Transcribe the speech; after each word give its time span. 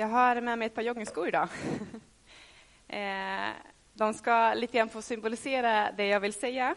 Jag 0.00 0.08
har 0.08 0.40
med 0.40 0.58
mig 0.58 0.66
ett 0.66 0.74
par 0.74 0.82
joggingskor 0.82 1.28
idag. 1.28 1.48
Eh, 2.88 3.50
de 3.92 4.14
ska 4.14 4.54
lite 4.54 4.76
grann 4.76 4.88
få 4.88 5.02
symbolisera 5.02 5.92
det 5.92 6.06
jag 6.06 6.20
vill 6.20 6.32
säga. 6.32 6.74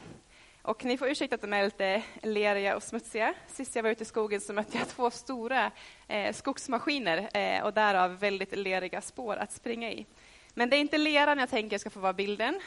Och 0.62 0.86
ni 0.86 0.98
får 0.98 1.08
ursäkta 1.08 1.36
att 1.36 1.42
de 1.42 1.54
är 1.54 1.64
lite 1.64 2.04
leriga 2.22 2.76
och 2.76 2.84
smutsiga. 2.84 3.34
Sist 3.48 3.76
jag 3.76 3.84
var 3.84 3.90
ute 3.90 4.04
i 4.04 4.06
skogen 4.06 4.42
så 4.42 4.54
mötte 4.54 4.78
jag 4.78 4.88
två 4.88 5.12
stora 5.12 5.72
eh, 6.08 6.34
skogsmaskiner 6.34 7.30
eh, 7.34 7.64
och 7.64 7.74
därav 7.74 8.20
väldigt 8.20 8.58
leriga 8.58 9.02
spår 9.02 9.36
att 9.36 9.52
springa 9.52 9.92
i. 9.92 10.06
Men 10.54 10.70
det 10.70 10.76
är 10.76 10.82
inte 10.82 10.98
leran 10.98 11.40
jag 11.40 11.50
tänker 11.50 11.78
ska 11.78 11.90
få 11.90 12.00
vara 12.00 12.14
bilden, 12.14 12.60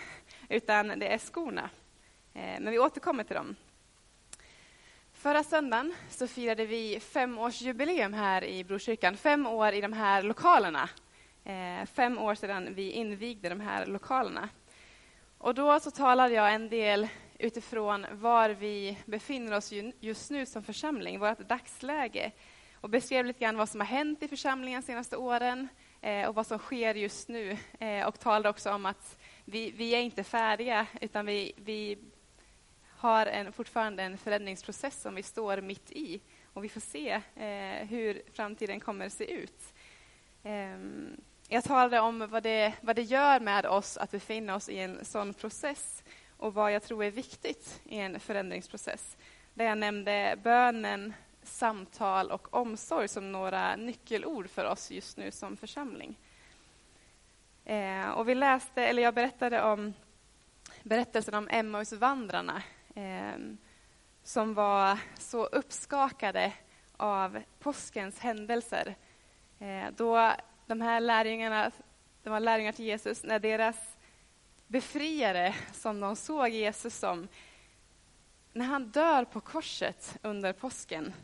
utan 0.48 0.88
det 0.88 1.12
är 1.12 1.18
skorna. 1.18 1.70
Eh, 2.34 2.60
men 2.60 2.70
vi 2.70 2.78
återkommer 2.78 3.24
till 3.24 3.36
dem. 3.36 3.56
Förra 5.26 5.42
söndagen 5.42 5.94
så 6.10 6.26
firade 6.26 6.66
vi 6.66 7.00
femårsjubileum 7.00 8.12
här 8.12 8.44
i 8.44 8.64
Brokyrkan. 8.64 9.16
Fem 9.16 9.46
år 9.46 9.72
i 9.72 9.80
de 9.80 9.92
här 9.92 10.22
lokalerna. 10.22 10.88
Eh, 11.44 11.86
fem 11.86 12.18
år 12.18 12.34
sedan 12.34 12.74
vi 12.74 12.90
invigde 12.90 13.48
de 13.48 13.60
här 13.60 13.86
lokalerna. 13.86 14.48
Och 15.38 15.54
då 15.54 15.80
så 15.80 15.90
talade 15.90 16.34
jag 16.34 16.54
en 16.54 16.68
del 16.68 17.08
utifrån 17.38 18.06
var 18.12 18.50
vi 18.50 18.98
befinner 19.06 19.56
oss 19.56 19.72
just 20.00 20.30
nu 20.30 20.46
som 20.46 20.62
församling, 20.62 21.18
vårt 21.18 21.38
dagsläge. 21.38 22.32
Och 22.74 22.90
beskrev 22.90 23.26
lite 23.26 23.40
grann 23.40 23.56
vad 23.56 23.68
som 23.68 23.80
har 23.80 23.86
hänt 23.86 24.22
i 24.22 24.28
församlingen 24.28 24.80
de 24.80 24.86
senaste 24.86 25.16
åren 25.16 25.68
eh, 26.00 26.28
och 26.28 26.34
vad 26.34 26.46
som 26.46 26.58
sker 26.58 26.94
just 26.94 27.28
nu. 27.28 27.56
Eh, 27.78 28.06
och 28.06 28.20
talade 28.20 28.48
också 28.48 28.70
om 28.70 28.86
att 28.86 29.18
vi, 29.44 29.70
vi 29.70 29.94
är 29.94 30.00
inte 30.00 30.24
färdiga, 30.24 30.86
utan 31.00 31.26
vi, 31.26 31.52
vi 31.56 31.98
har 32.98 33.26
en, 33.26 33.52
fortfarande 33.52 34.02
en 34.02 34.18
förändringsprocess 34.18 35.00
som 35.02 35.14
vi 35.14 35.22
står 35.22 35.60
mitt 35.60 35.90
i. 35.90 36.20
Och 36.52 36.64
vi 36.64 36.68
får 36.68 36.80
se 36.80 37.10
eh, 37.34 37.86
hur 37.88 38.22
framtiden 38.32 38.80
kommer 38.80 39.06
att 39.06 39.12
se 39.12 39.30
ut. 39.32 39.74
Eh, 40.42 40.78
jag 41.48 41.64
talade 41.64 42.00
om 42.00 42.26
vad 42.30 42.42
det, 42.42 42.72
vad 42.80 42.96
det 42.96 43.02
gör 43.02 43.40
med 43.40 43.66
oss 43.66 43.96
att 43.96 44.10
befinna 44.10 44.54
oss 44.54 44.68
i 44.68 44.78
en 44.78 45.04
sån 45.04 45.34
process 45.34 46.04
och 46.36 46.54
vad 46.54 46.72
jag 46.72 46.82
tror 46.82 47.04
är 47.04 47.10
viktigt 47.10 47.80
i 47.84 47.98
en 47.98 48.20
förändringsprocess. 48.20 49.16
Där 49.54 49.64
jag 49.64 49.78
nämnde 49.78 50.36
bönen, 50.42 51.14
samtal 51.42 52.30
och 52.30 52.54
omsorg 52.54 53.08
som 53.08 53.32
några 53.32 53.76
nyckelord 53.76 54.50
för 54.50 54.64
oss 54.64 54.90
just 54.90 55.16
nu 55.16 55.30
som 55.30 55.56
församling. 55.56 56.18
Eh, 57.64 58.10
och 58.10 58.28
vi 58.28 58.34
läste, 58.34 58.86
eller 58.86 59.02
jag 59.02 59.14
berättade 59.14 59.62
om 59.62 59.92
berättelsen 60.82 61.34
om 61.34 61.48
Emmausvandrarna 61.50 62.62
Ehm, 62.98 63.58
som 64.22 64.54
var 64.54 64.98
så 65.18 65.44
uppskakade 65.44 66.52
av 66.96 67.42
påskens 67.58 68.18
händelser. 68.18 68.94
Eh, 69.58 69.84
då 69.96 70.32
de 70.66 70.80
här 70.80 71.00
lärjungarna, 71.00 71.70
de 72.22 72.30
var 72.30 72.40
lärjungar 72.40 72.72
till 72.72 72.84
Jesus, 72.84 73.24
när 73.24 73.38
deras 73.38 73.76
befriare, 74.66 75.54
som 75.72 76.00
de 76.00 76.16
såg 76.16 76.48
Jesus 76.48 76.98
som, 76.98 77.28
när 78.52 78.64
han 78.64 78.88
dör 78.88 79.24
på 79.24 79.40
korset 79.40 80.18
under 80.22 80.52
påsken, 80.52 81.14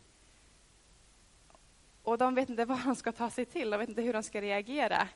och 2.02 2.18
de 2.18 2.34
vet 2.34 2.48
inte 2.48 2.64
vad 2.64 2.84
de 2.84 2.96
ska 2.96 3.12
ta 3.12 3.30
sig 3.30 3.44
till, 3.44 3.70
de 3.70 3.76
vet 3.76 3.88
inte 3.88 4.02
hur 4.02 4.12
de 4.12 4.22
ska 4.22 4.40
reagera. 4.40 5.08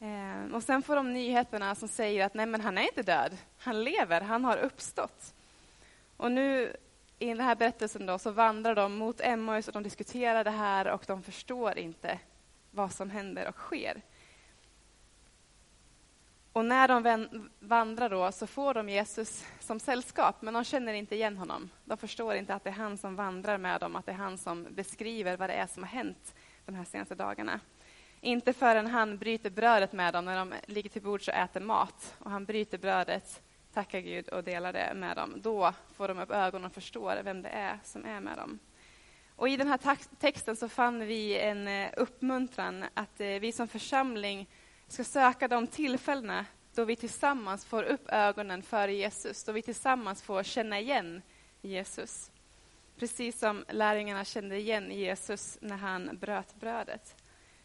Eh, 0.00 0.54
och 0.54 0.62
sen 0.62 0.82
får 0.82 0.96
de 0.96 1.12
nyheterna 1.12 1.74
som 1.74 1.88
säger 1.88 2.26
att 2.26 2.34
nej, 2.34 2.46
men 2.46 2.60
han 2.60 2.78
är 2.78 2.82
inte 2.82 3.02
död, 3.02 3.36
han 3.58 3.84
lever, 3.84 4.20
han 4.20 4.44
har 4.44 4.56
uppstått. 4.56 5.34
Och 6.22 6.32
nu 6.32 6.76
i 7.18 7.26
den 7.26 7.40
här 7.40 7.54
berättelsen 7.54 8.06
då, 8.06 8.18
så 8.18 8.30
vandrar 8.30 8.74
de 8.74 8.94
mot 8.94 9.20
Emmaus 9.20 9.68
och 9.68 9.74
de 9.74 9.82
diskuterar 9.82 10.44
det 10.44 10.50
här 10.50 10.86
och 10.88 11.04
de 11.06 11.22
förstår 11.22 11.78
inte 11.78 12.18
vad 12.70 12.92
som 12.92 13.10
händer 13.10 13.48
och 13.48 13.54
sker. 13.54 14.02
Och 16.52 16.64
när 16.64 16.88
de 16.88 17.28
vandrar 17.60 18.10
då 18.10 18.32
så 18.32 18.46
får 18.46 18.74
de 18.74 18.88
Jesus 18.88 19.44
som 19.60 19.80
sällskap, 19.80 20.42
men 20.42 20.54
de 20.54 20.64
känner 20.64 20.92
inte 20.92 21.14
igen 21.14 21.36
honom. 21.36 21.70
De 21.84 21.98
förstår 21.98 22.34
inte 22.34 22.54
att 22.54 22.64
det 22.64 22.70
är 22.70 22.74
han 22.74 22.98
som 22.98 23.16
vandrar 23.16 23.58
med 23.58 23.80
dem, 23.80 23.96
att 23.96 24.06
det 24.06 24.12
är 24.12 24.16
han 24.16 24.38
som 24.38 24.66
beskriver 24.70 25.36
vad 25.36 25.50
det 25.50 25.54
är 25.54 25.66
som 25.66 25.82
har 25.82 25.90
hänt 25.90 26.34
de 26.66 26.74
här 26.74 26.84
senaste 26.84 27.14
dagarna. 27.14 27.60
Inte 28.20 28.52
förrän 28.52 28.86
han 28.86 29.18
bryter 29.18 29.50
brödet 29.50 29.92
med 29.92 30.14
dem 30.14 30.24
när 30.24 30.36
de 30.36 30.54
ligger 30.66 30.90
till 30.90 31.02
bords 31.02 31.28
och 31.28 31.34
äter 31.34 31.60
mat. 31.60 32.14
Och 32.18 32.30
han 32.30 32.44
bryter 32.44 32.78
brödet 32.78 33.42
tackar 33.74 34.00
Gud 34.00 34.28
och 34.28 34.44
delar 34.44 34.72
det 34.72 34.92
med 34.94 35.16
dem. 35.16 35.40
Då 35.42 35.72
får 35.96 36.08
de 36.08 36.18
upp 36.18 36.30
ögonen 36.30 36.66
och 36.66 36.72
förstår 36.72 37.22
vem 37.24 37.42
det 37.42 37.48
är 37.48 37.78
som 37.84 38.04
är 38.04 38.20
med 38.20 38.36
dem. 38.36 38.58
Och 39.36 39.48
I 39.48 39.56
den 39.56 39.68
här 39.68 39.96
texten 40.20 40.56
så 40.56 40.68
fann 40.68 41.00
vi 41.00 41.38
en 41.38 41.68
eh, 41.68 41.90
uppmuntran 41.96 42.84
att 42.94 43.20
eh, 43.20 43.26
vi 43.26 43.52
som 43.52 43.68
församling 43.68 44.48
ska 44.88 45.04
söka 45.04 45.48
de 45.48 45.66
tillfällena 45.66 46.46
då 46.74 46.84
vi 46.84 46.96
tillsammans 46.96 47.64
får 47.64 47.82
upp 47.82 48.08
ögonen 48.08 48.62
för 48.62 48.88
Jesus, 48.88 49.44
då 49.44 49.52
vi 49.52 49.62
tillsammans 49.62 50.22
får 50.22 50.42
känna 50.42 50.80
igen 50.80 51.22
Jesus. 51.62 52.30
Precis 52.98 53.38
som 53.38 53.64
lärjungarna 53.68 54.24
kände 54.24 54.56
igen 54.56 54.90
Jesus 54.90 55.58
när 55.60 55.76
han 55.76 56.18
bröt 56.20 56.54
brödet. 56.54 57.16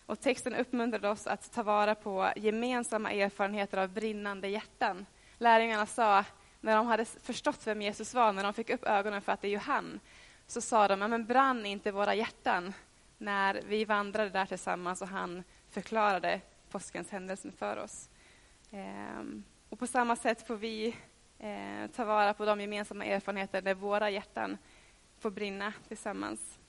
Och 0.05 0.19
texten 0.19 0.55
uppmuntrade 0.55 1.09
oss 1.09 1.27
att 1.27 1.53
ta 1.53 1.63
vara 1.63 1.95
på 1.95 2.31
gemensamma 2.35 3.11
erfarenheter 3.11 3.77
av 3.77 3.89
brinnande 3.89 4.47
hjärtan 4.47 5.05
lärjungarna 5.37 5.85
sa, 5.85 6.25
när 6.61 6.75
de 6.75 6.87
hade 6.87 7.05
förstått 7.05 7.67
vem 7.67 7.81
Jesus 7.81 8.13
var, 8.13 8.33
när 8.33 8.43
de 8.43 8.53
fick 8.53 8.69
upp 8.69 8.83
ögonen 8.83 9.21
för 9.21 9.31
att 9.31 9.41
det 9.41 9.47
är 9.47 9.51
ju 9.51 9.57
han, 9.57 9.99
så 10.47 10.61
sa 10.61 10.87
de, 10.87 10.99
men 10.99 11.25
brann 11.25 11.65
inte 11.65 11.91
våra 11.91 12.15
hjärtan 12.15 12.73
när 13.17 13.61
vi 13.67 13.85
vandrade 13.85 14.29
där 14.29 14.45
tillsammans 14.45 15.01
och 15.01 15.07
han 15.07 15.43
förklarade 15.69 16.41
påskens 16.69 17.09
händelser 17.11 17.51
för 17.57 17.77
oss. 17.77 18.09
Ehm, 18.71 19.43
och 19.69 19.79
på 19.79 19.87
samma 19.87 20.15
sätt 20.15 20.47
får 20.47 20.55
vi 20.55 20.95
eh, 21.39 21.87
ta 21.95 22.05
vara 22.05 22.33
på 22.33 22.45
de 22.45 22.61
gemensamma 22.61 23.05
erfarenheter 23.05 23.61
där 23.61 23.73
våra 23.73 24.09
hjärtan 24.09 24.57
får 25.19 25.31
brinna 25.31 25.73
tillsammans. 25.87 26.59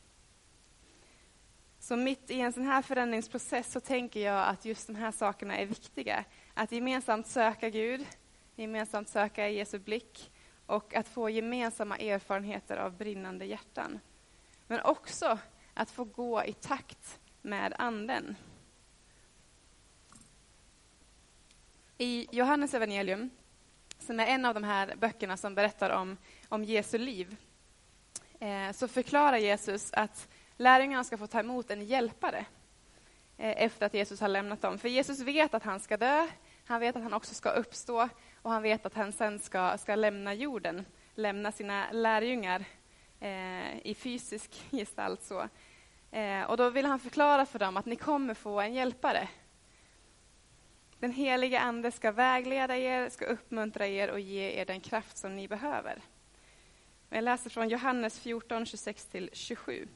Så 1.80 1.96
mitt 1.96 2.30
i 2.30 2.40
en 2.40 2.52
sån 2.52 2.66
här 2.66 2.82
förändringsprocess 2.82 3.72
så 3.72 3.80
tänker 3.80 4.20
jag 4.20 4.48
att 4.48 4.64
just 4.64 4.86
de 4.86 4.96
här 4.96 5.12
sakerna 5.12 5.56
är 5.56 5.66
viktiga. 5.66 6.24
Att 6.54 6.72
gemensamt 6.72 7.26
söka 7.26 7.70
Gud, 7.70 8.06
gemensamt 8.62 9.08
söka 9.08 9.48
Jesu 9.48 9.78
blick 9.78 10.30
och 10.66 10.94
att 10.94 11.08
få 11.08 11.30
gemensamma 11.30 11.98
erfarenheter 11.98 12.76
av 12.76 12.96
brinnande 12.96 13.44
hjärtan. 13.44 14.00
Men 14.66 14.80
också 14.80 15.38
att 15.74 15.90
få 15.90 16.04
gå 16.04 16.44
i 16.44 16.52
takt 16.52 17.20
med 17.42 17.74
Anden. 17.78 18.36
I 21.98 22.26
Johannes 22.30 22.74
evangelium, 22.74 23.30
som 23.98 24.20
är 24.20 24.26
en 24.26 24.44
av 24.44 24.54
de 24.54 24.64
här 24.64 24.94
böckerna 24.96 25.36
som 25.36 25.54
berättar 25.54 25.90
om, 25.90 26.16
om 26.48 26.64
Jesu 26.64 26.98
liv, 26.98 27.36
eh, 28.40 28.72
så 28.72 28.88
förklarar 28.88 29.36
Jesus 29.36 29.92
att 29.92 30.28
lärjungarna 30.56 31.04
ska 31.04 31.18
få 31.18 31.26
ta 31.26 31.40
emot 31.40 31.70
en 31.70 31.86
hjälpare 31.86 32.46
eh, 33.36 33.62
efter 33.62 33.86
att 33.86 33.94
Jesus 33.94 34.20
har 34.20 34.28
lämnat 34.28 34.62
dem. 34.62 34.78
För 34.78 34.88
Jesus 34.88 35.20
vet 35.20 35.54
att 35.54 35.62
han 35.62 35.80
ska 35.80 35.96
dö, 35.96 36.28
han 36.64 36.80
vet 36.80 36.96
att 36.96 37.02
han 37.02 37.14
också 37.14 37.34
ska 37.34 37.50
uppstå 37.50 38.08
och 38.48 38.54
han 38.54 38.62
vet 38.62 38.86
att 38.86 38.94
han 38.94 39.12
sen 39.12 39.38
ska, 39.38 39.78
ska 39.78 39.94
lämna 39.94 40.34
jorden, 40.34 40.84
lämna 41.14 41.52
sina 41.52 41.92
lärjungar 41.92 42.64
eh, 43.20 43.86
i 43.86 43.94
fysisk 43.94 44.64
gestalt. 44.70 45.22
Så. 45.22 45.48
Eh, 46.10 46.42
och 46.42 46.56
då 46.56 46.70
vill 46.70 46.86
han 46.86 47.00
förklara 47.00 47.46
för 47.46 47.58
dem 47.58 47.76
att 47.76 47.86
ni 47.86 47.96
kommer 47.96 48.34
få 48.34 48.60
en 48.60 48.74
hjälpare. 48.74 49.28
Den 50.98 51.12
heliga 51.12 51.60
Ande 51.60 51.90
ska 51.90 52.12
vägleda 52.12 52.76
er, 52.76 53.08
ska 53.08 53.24
uppmuntra 53.24 53.86
er 53.86 54.10
och 54.10 54.20
ge 54.20 54.60
er 54.60 54.64
den 54.64 54.80
kraft 54.80 55.16
som 55.16 55.36
ni 55.36 55.48
behöver. 55.48 56.02
Jag 57.08 57.24
läser 57.24 57.50
från 57.50 57.68
Johannes 57.68 58.20
14, 58.20 58.64
26-27. 58.64 59.88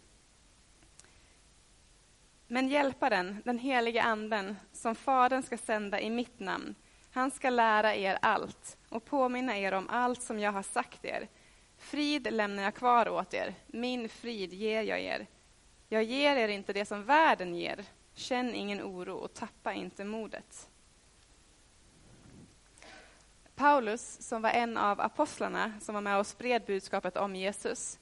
Men 2.47 2.69
hjälparen, 2.69 3.43
den 3.45 3.59
helige 3.59 4.03
Anden, 4.03 4.57
som 4.73 4.95
Fadern 4.95 5.43
ska 5.43 5.59
sända 5.59 6.01
i 6.01 6.11
mitt 6.11 6.41
namn, 6.41 6.75
han 7.13 7.31
ska 7.31 7.51
lära 7.51 7.95
er 7.95 8.19
allt 8.23 8.77
och 8.89 9.05
påminna 9.05 9.59
er 9.59 9.73
om 9.73 9.89
allt 9.89 10.23
som 10.23 10.39
jag 10.39 10.53
har 10.53 10.63
sagt 10.63 11.05
er. 11.05 11.29
Frid 11.79 12.33
lämnar 12.33 12.63
jag 12.63 12.75
kvar 12.75 13.09
åt 13.09 13.35
er, 13.35 13.55
min 13.67 14.09
frid 14.09 14.53
ger 14.53 14.83
jag 14.83 15.01
er. 15.01 15.27
Jag 15.89 16.03
ger 16.03 16.37
er 16.37 16.49
inte 16.49 16.73
det 16.73 16.85
som 16.85 17.05
världen 17.05 17.55
ger. 17.55 17.85
Känn 18.15 18.55
ingen 18.55 18.83
oro 18.83 19.15
och 19.15 19.35
tappa 19.35 19.73
inte 19.73 20.05
modet. 20.05 20.69
Paulus, 23.55 24.21
som 24.21 24.43
var 24.43 24.51
en 24.51 24.77
av 24.77 25.01
apostlarna 25.01 25.73
som 25.81 25.95
var 25.95 26.03
med 26.03 26.19
och 26.19 26.27
spred 26.27 26.63
budskapet 26.67 27.17
om 27.17 27.37
Jesus 27.37 27.99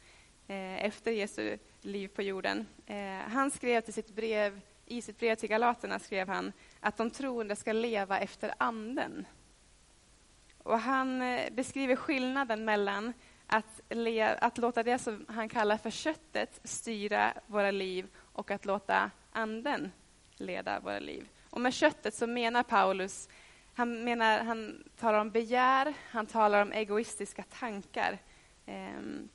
eh, 0.46 0.84
efter 0.84 1.10
Jesu 1.10 1.58
liv 1.80 2.08
på 2.08 2.22
jorden, 2.22 2.66
eh, 2.86 3.18
han 3.28 3.50
skrev 3.50 3.80
till 3.80 3.94
sitt 3.94 4.10
brev, 4.10 4.60
i 4.86 5.02
sitt 5.02 5.18
brev 5.18 5.34
till 5.34 5.48
galaterna 5.48 5.98
skrev 5.98 6.28
han 6.28 6.52
att 6.80 6.96
de 6.96 7.10
troende 7.10 7.56
ska 7.56 7.72
leva 7.72 8.18
efter 8.18 8.54
anden. 8.58 9.26
Och 10.62 10.78
han 10.78 11.22
eh, 11.22 11.52
beskriver 11.52 11.96
skillnaden 11.96 12.64
mellan 12.64 13.12
att, 13.46 13.80
le, 13.88 14.22
att 14.22 14.58
låta 14.58 14.82
det 14.82 14.98
som 14.98 15.26
han 15.28 15.48
kallar 15.48 15.76
för 15.76 15.90
köttet 15.90 16.60
styra 16.64 17.32
våra 17.46 17.70
liv 17.70 18.08
och 18.16 18.50
att 18.50 18.64
låta 18.64 19.10
anden 19.32 19.92
leda 20.36 20.80
våra 20.80 20.98
liv. 20.98 21.28
Och 21.50 21.60
med 21.60 21.74
köttet 21.74 22.14
så 22.14 22.26
menar 22.26 22.62
Paulus, 22.62 23.28
han, 23.74 24.04
menar, 24.04 24.38
han 24.38 24.84
talar 24.98 25.18
om 25.18 25.30
begär, 25.30 25.94
han 26.10 26.26
talar 26.26 26.62
om 26.62 26.72
egoistiska 26.72 27.42
tankar. 27.42 28.18
Ehm, 28.66 29.28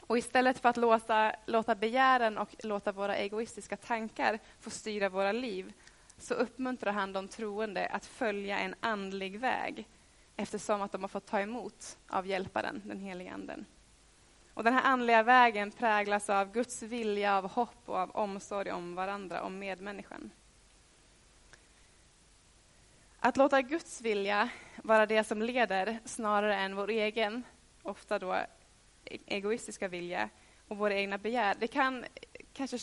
och 0.00 0.18
istället 0.18 0.58
för 0.58 0.68
att 0.68 0.76
låta, 0.76 1.32
låta 1.46 1.74
begären 1.74 2.38
och 2.38 2.54
låta 2.58 2.92
våra 2.92 3.16
egoistiska 3.16 3.76
tankar 3.76 4.38
få 4.60 4.70
styra 4.70 5.08
våra 5.08 5.32
liv, 5.32 5.72
så 6.18 6.34
uppmuntrar 6.34 6.92
han 6.92 7.12
de 7.12 7.28
troende 7.28 7.86
att 7.86 8.06
följa 8.06 8.58
en 8.58 8.74
andlig 8.80 9.40
väg, 9.40 9.88
eftersom 10.36 10.82
att 10.82 10.92
de 10.92 11.02
har 11.02 11.08
fått 11.08 11.26
ta 11.26 11.40
emot 11.40 11.98
av 12.08 12.26
Hjälparen, 12.26 12.82
den 12.84 13.00
helige 13.00 13.32
Anden. 13.32 13.66
Och 14.54 14.64
den 14.64 14.74
här 14.74 14.82
andliga 14.82 15.22
vägen 15.22 15.70
präglas 15.70 16.30
av 16.30 16.52
Guds 16.52 16.82
vilja, 16.82 17.36
av 17.36 17.50
hopp 17.50 17.82
och 17.88 17.96
av 17.96 18.10
omsorg 18.10 18.72
om 18.72 18.94
varandra, 18.94 19.42
om 19.42 19.58
medmänniskan. 19.58 20.30
Att 23.20 23.36
låta 23.36 23.62
Guds 23.62 24.00
vilja 24.00 24.48
vara 24.76 25.06
det 25.06 25.24
som 25.24 25.42
leder 25.42 25.98
snarare 26.04 26.56
än 26.56 26.76
vår 26.76 26.90
egen, 26.90 27.42
ofta 27.82 28.18
då 28.18 28.36
egoistiska 29.26 29.88
vilja 29.88 30.28
och 30.68 30.76
våra 30.76 30.94
egna 30.94 31.18
begär, 31.18 31.56
det 31.58 31.66
kan 31.66 32.04
kanske 32.52 32.78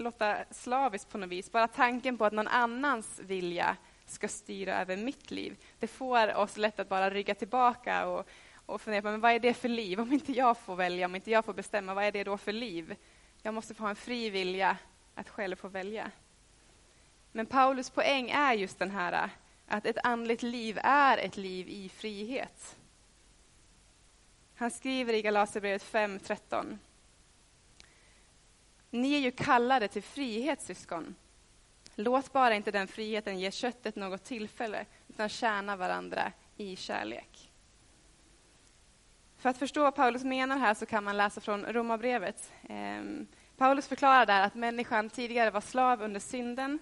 låta 0.00 0.36
slaviskt 0.50 1.10
på 1.10 1.18
något 1.18 1.28
vis. 1.28 1.52
Bara 1.52 1.68
tanken 1.68 2.18
på 2.18 2.24
att 2.24 2.32
någon 2.32 2.48
annans 2.48 3.20
vilja 3.24 3.76
ska 4.06 4.28
styra 4.28 4.80
över 4.80 4.96
mitt 4.96 5.30
liv, 5.30 5.56
det 5.78 5.86
får 5.86 6.34
oss 6.34 6.56
lätt 6.56 6.80
att 6.80 6.88
bara 6.88 7.10
rygga 7.10 7.34
tillbaka 7.34 8.06
och, 8.06 8.28
och 8.66 8.80
fundera 8.80 9.02
på 9.02 9.10
men 9.10 9.20
vad 9.20 9.32
är 9.32 9.38
det 9.38 9.54
för 9.54 9.68
liv? 9.68 10.00
Om 10.00 10.12
inte 10.12 10.32
jag 10.32 10.58
får 10.58 10.76
välja, 10.76 11.06
om 11.06 11.14
inte 11.14 11.30
jag 11.30 11.44
får 11.44 11.54
bestämma, 11.54 11.94
vad 11.94 12.04
är 12.04 12.12
det 12.12 12.24
då 12.24 12.38
för 12.38 12.52
liv? 12.52 12.96
Jag 13.42 13.54
måste 13.54 13.74
få 13.74 13.82
ha 13.82 13.90
en 13.90 13.96
fri 13.96 14.30
vilja 14.30 14.76
att 15.14 15.28
själv 15.28 15.56
få 15.56 15.68
välja. 15.68 16.10
Men 17.32 17.46
Paulus 17.46 17.90
poäng 17.90 18.30
är 18.30 18.52
just 18.52 18.78
den 18.78 18.90
här 18.90 19.30
att 19.66 19.86
ett 19.86 19.98
andligt 20.02 20.42
liv 20.42 20.78
är 20.82 21.18
ett 21.18 21.36
liv 21.36 21.68
i 21.68 21.88
frihet. 21.88 22.76
Han 24.54 24.70
skriver 24.70 25.12
i 25.12 25.22
Galaterbrevet 25.22 25.84
5.13. 25.84 26.78
Ni 28.90 29.14
är 29.14 29.18
ju 29.18 29.30
kallade 29.30 29.88
till 29.88 30.02
frihet, 30.02 30.62
syskon. 30.62 31.14
Låt 31.94 32.32
bara 32.32 32.54
inte 32.54 32.70
den 32.70 32.88
friheten 32.88 33.38
ge 33.38 33.50
köttet 33.50 33.96
något 33.96 34.24
tillfälle, 34.24 34.86
utan 35.08 35.28
tjäna 35.28 35.76
varandra 35.76 36.32
i 36.56 36.76
kärlek. 36.76 37.50
För 39.36 39.48
att 39.48 39.58
förstå 39.58 39.82
vad 39.82 39.94
Paulus 39.94 40.24
menar 40.24 40.58
här 40.58 40.74
så 40.74 40.86
kan 40.86 41.04
man 41.04 41.16
läsa 41.16 41.40
från 41.40 41.64
Romarbrevet. 41.66 42.52
Ehm, 42.68 43.26
Paulus 43.56 43.88
förklarar 43.88 44.26
där 44.26 44.42
att 44.42 44.54
människan 44.54 45.10
tidigare 45.10 45.50
var 45.50 45.60
slav 45.60 46.02
under 46.02 46.20
synden 46.20 46.78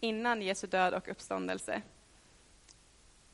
innan 0.00 0.42
Jesu 0.42 0.66
död 0.66 0.94
och 0.94 1.08
uppståndelse. 1.08 1.82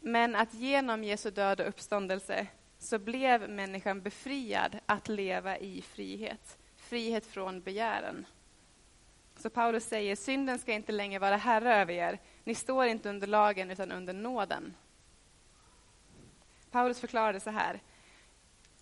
Men 0.01 0.37
att 0.37 0.55
genom 0.55 1.05
Jesu 1.05 1.31
död 1.31 1.61
och 1.61 1.69
uppståndelse 1.69 2.47
så 2.79 2.99
blev 2.99 3.51
människan 3.51 4.03
befriad 4.03 4.79
att 4.87 5.09
leva 5.09 5.59
i 5.59 5.83
frihet. 5.83 6.59
Frihet 6.95 7.27
från 7.27 7.61
begären. 7.61 8.27
Så 9.37 9.51
Paulus 9.51 9.85
säger, 9.85 10.17
synden 10.17 10.59
ska 10.59 10.73
inte 10.73 10.93
längre 10.93 11.19
vara 11.19 11.37
herre 11.37 11.75
över 11.75 11.95
er. 11.95 12.19
Ni 12.45 12.55
står 12.55 12.87
inte 12.87 13.09
under 13.09 13.27
lagen 13.27 13.71
utan 13.71 13.93
under 13.93 14.13
nåden. 14.13 14.75
Paulus 16.71 17.01
förklarade 17.01 17.41
så 17.41 17.51
här 17.51 17.81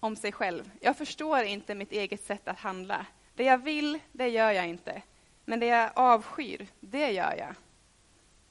om 0.01 0.17
sig 0.17 0.33
själv. 0.33 0.71
Jag 0.81 0.97
förstår 0.97 1.43
inte 1.43 1.75
mitt 1.75 1.93
eget 1.93 2.25
sätt 2.25 2.49
att 2.49 2.59
handla. 2.59 3.07
Det 3.35 3.45
jag 3.45 3.59
vill, 3.59 3.99
det 4.13 4.29
gör 4.29 4.51
jag 4.51 4.69
inte. 4.69 5.03
Men 5.45 5.61
det 5.61 5.67
jag 5.67 5.91
avskyr, 5.95 6.67
det 6.81 7.11
gör 7.11 7.35
jag. 7.39 7.55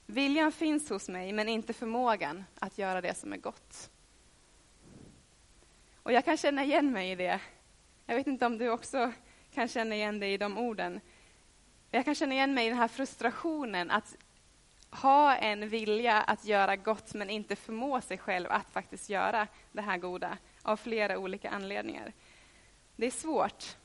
Viljan 0.05 0.51
finns 0.51 0.89
hos 0.89 1.09
mig, 1.09 1.33
men 1.33 1.49
inte 1.49 1.73
förmågan 1.73 2.45
att 2.59 2.77
göra 2.77 3.01
det 3.01 3.17
som 3.17 3.33
är 3.33 3.37
gott. 3.37 3.89
Och 6.03 6.11
jag 6.11 6.25
kan 6.25 6.37
känna 6.37 6.63
igen 6.63 6.91
mig 6.91 7.11
i 7.11 7.15
det. 7.15 7.39
Jag 8.05 8.15
vet 8.15 8.27
inte 8.27 8.45
om 8.45 8.57
du 8.57 8.69
också 8.69 9.11
kan 9.53 9.67
känna 9.67 9.95
igen 9.95 10.19
dig 10.19 10.33
i 10.33 10.37
de 10.37 10.57
orden. 10.57 11.01
Jag 11.91 12.05
kan 12.05 12.15
känna 12.15 12.33
igen 12.33 12.53
mig 12.53 12.65
i 12.65 12.69
den 12.69 12.77
här 12.77 12.87
frustrationen 12.87 13.91
att 13.91 14.15
ha 14.89 15.35
en 15.35 15.69
vilja 15.69 16.21
att 16.21 16.45
göra 16.45 16.75
gott, 16.75 17.13
men 17.13 17.29
inte 17.29 17.55
förmå 17.55 18.01
sig 18.01 18.17
själv 18.17 18.51
att 18.51 18.71
faktiskt 18.71 19.09
göra 19.09 19.47
det 19.71 19.81
här 19.81 19.97
goda, 19.97 20.37
av 20.61 20.77
flera 20.77 21.17
olika 21.17 21.49
anledningar. 21.49 22.13
Det 22.95 23.05
är 23.05 23.11
svårt. 23.11 23.77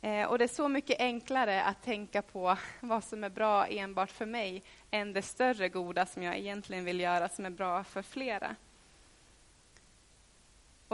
Eh, 0.00 0.26
och 0.26 0.38
det 0.38 0.44
är 0.44 0.48
så 0.48 0.68
mycket 0.68 1.00
enklare 1.00 1.62
att 1.62 1.82
tänka 1.82 2.22
på 2.22 2.56
vad 2.80 3.04
som 3.04 3.24
är 3.24 3.28
bra 3.28 3.66
enbart 3.66 4.10
för 4.10 4.26
mig, 4.26 4.62
än 4.90 5.12
det 5.12 5.22
större 5.22 5.68
goda 5.68 6.06
som 6.06 6.22
jag 6.22 6.38
egentligen 6.38 6.84
vill 6.84 7.00
göra, 7.00 7.28
som 7.28 7.46
är 7.46 7.50
bra 7.50 7.84
för 7.84 8.02
flera. 8.02 8.56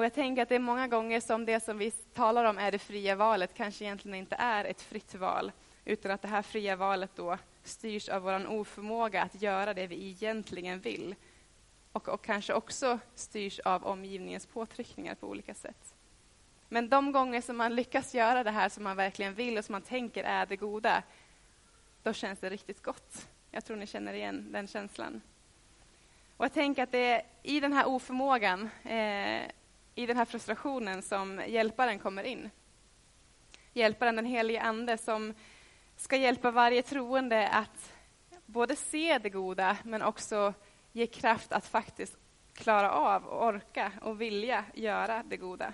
Och 0.01 0.05
jag 0.05 0.15
tänker 0.15 0.43
att 0.43 0.49
det 0.49 0.55
är 0.55 0.59
många 0.59 0.89
gånger 0.89 1.21
som 1.21 1.45
det 1.45 1.61
som 1.61 1.79
vi 1.79 1.91
talar 1.91 2.45
om 2.45 2.59
är 2.59 2.73
det 2.73 2.79
fria 2.79 3.17
valet, 3.17 3.55
kanske 3.55 3.85
egentligen 3.85 4.19
inte 4.19 4.37
är 4.39 4.65
ett 4.65 4.83
fritt 4.83 5.15
val, 5.15 5.53
utan 5.85 6.11
att 6.11 6.23
det 6.23 6.29
här 6.29 6.43
fria 6.43 6.77
valet 6.77 7.11
då 7.17 7.39
styrs 7.65 8.09
av 8.09 8.23
vår 8.23 8.47
oförmåga 8.47 9.23
att 9.23 9.43
göra 9.43 9.75
det 9.75 9.87
vi 9.87 10.09
egentligen 10.09 10.81
vill. 10.81 11.15
Och, 11.93 12.09
och 12.09 12.25
kanske 12.25 12.55
också 12.55 12.99
styrs 13.15 13.59
av 13.59 13.87
omgivningens 13.87 14.47
påtryckningar 14.47 15.15
på 15.15 15.29
olika 15.29 15.55
sätt. 15.55 15.95
Men 16.69 16.89
de 16.89 17.13
gånger 17.13 17.41
som 17.41 17.57
man 17.57 17.75
lyckas 17.75 18.15
göra 18.15 18.45
det 18.45 18.51
här 18.51 18.69
som 18.69 18.85
man 18.85 18.97
verkligen 18.97 19.35
vill 19.35 19.59
och 19.59 19.65
som 19.65 19.73
man 19.73 19.83
tänker 19.83 20.25
är 20.25 20.47
det 20.47 20.57
goda, 20.57 21.03
då 22.03 22.13
känns 22.13 22.39
det 22.39 22.51
riktigt 22.51 22.83
gott. 22.83 23.29
Jag 23.51 23.65
tror 23.65 23.77
ni 23.77 23.87
känner 23.87 24.13
igen 24.13 24.53
den 24.53 24.67
känslan. 24.67 25.21
Och 26.37 26.45
jag 26.45 26.53
tänker 26.53 26.83
att 26.83 26.93
det 26.93 27.13
är 27.13 27.23
i 27.43 27.61
den 27.61 27.73
här 27.73 27.89
oförmågan, 27.89 28.71
eh, 28.85 29.43
i 29.95 30.07
den 30.07 30.17
här 30.17 30.25
frustrationen 30.25 31.03
som 31.03 31.43
hjälparen 31.47 31.99
kommer 31.99 32.23
in. 32.23 32.51
Hjälparen, 33.73 34.17
den 34.17 34.27
helige 34.27 34.63
Ande, 34.63 34.99
som 34.99 35.35
ska 35.97 36.17
hjälpa 36.17 36.51
varje 36.51 36.83
troende 36.83 37.49
att 37.49 37.93
både 38.47 38.77
se 38.77 39.19
det 39.19 39.31
goda, 39.31 39.77
men 39.85 40.03
också 40.03 40.55
ge 40.93 41.07
kraft 41.07 41.53
att 41.53 41.67
faktiskt 41.67 42.17
klara 42.55 42.91
av, 42.91 43.25
och 43.25 43.47
orka 43.47 43.93
och 44.03 44.21
vilja 44.21 44.65
göra 44.75 45.23
det 45.29 45.37
goda. 45.37 45.73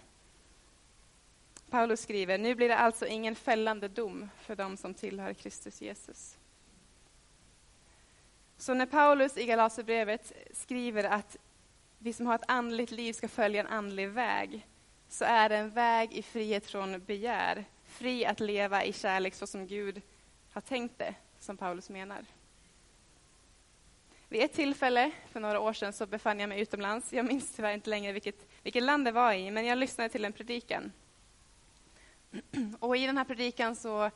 Paulus 1.70 2.00
skriver, 2.00 2.38
nu 2.38 2.54
blir 2.54 2.68
det 2.68 2.76
alltså 2.76 3.06
ingen 3.06 3.34
fällande 3.34 3.88
dom 3.88 4.28
för 4.40 4.56
dem 4.56 4.76
som 4.76 4.94
tillhör 4.94 5.34
Kristus 5.34 5.82
Jesus. 5.82 6.38
Så 8.56 8.74
när 8.74 8.86
Paulus 8.86 9.36
i 9.36 9.46
Galaterbrevet 9.46 10.32
skriver 10.52 11.04
att 11.04 11.36
vi 12.06 12.12
som 12.12 12.26
har 12.26 12.34
ett 12.34 12.44
andligt 12.48 12.90
liv 12.90 13.12
ska 13.12 13.28
följa 13.28 13.60
en 13.60 13.66
andlig 13.66 14.08
väg, 14.08 14.66
så 15.08 15.24
är 15.24 15.48
det 15.48 15.56
en 15.56 15.70
väg 15.70 16.12
i 16.12 16.22
frihet 16.22 16.66
från 16.66 17.04
begär, 17.04 17.64
fri 17.84 18.26
att 18.26 18.40
leva 18.40 18.84
i 18.84 18.92
kärlek 18.92 19.34
så 19.34 19.46
som 19.46 19.66
Gud 19.66 20.02
har 20.52 20.60
tänkt 20.60 20.98
det, 20.98 21.14
som 21.38 21.56
Paulus 21.56 21.90
menar. 21.90 22.24
Vid 24.28 24.42
ett 24.42 24.52
tillfälle 24.52 25.10
för 25.32 25.40
några 25.40 25.60
år 25.60 25.72
sedan 25.72 25.92
så 25.92 26.06
befann 26.06 26.40
jag 26.40 26.48
mig 26.48 26.60
utomlands. 26.60 27.12
Jag 27.12 27.26
minns 27.26 27.52
tyvärr 27.56 27.74
inte 27.74 27.90
längre 27.90 28.12
vilket, 28.12 28.46
vilket 28.62 28.82
land 28.82 29.04
det 29.04 29.12
var 29.12 29.32
i, 29.32 29.50
men 29.50 29.64
jag 29.64 29.78
lyssnade 29.78 30.08
till 30.08 30.24
en 30.24 30.32
predikan. 30.32 30.92
Och 32.80 32.96
i 32.96 33.06
den 33.06 33.16
här 33.16 33.24
predikan 33.24 33.76
så, 33.76 34.10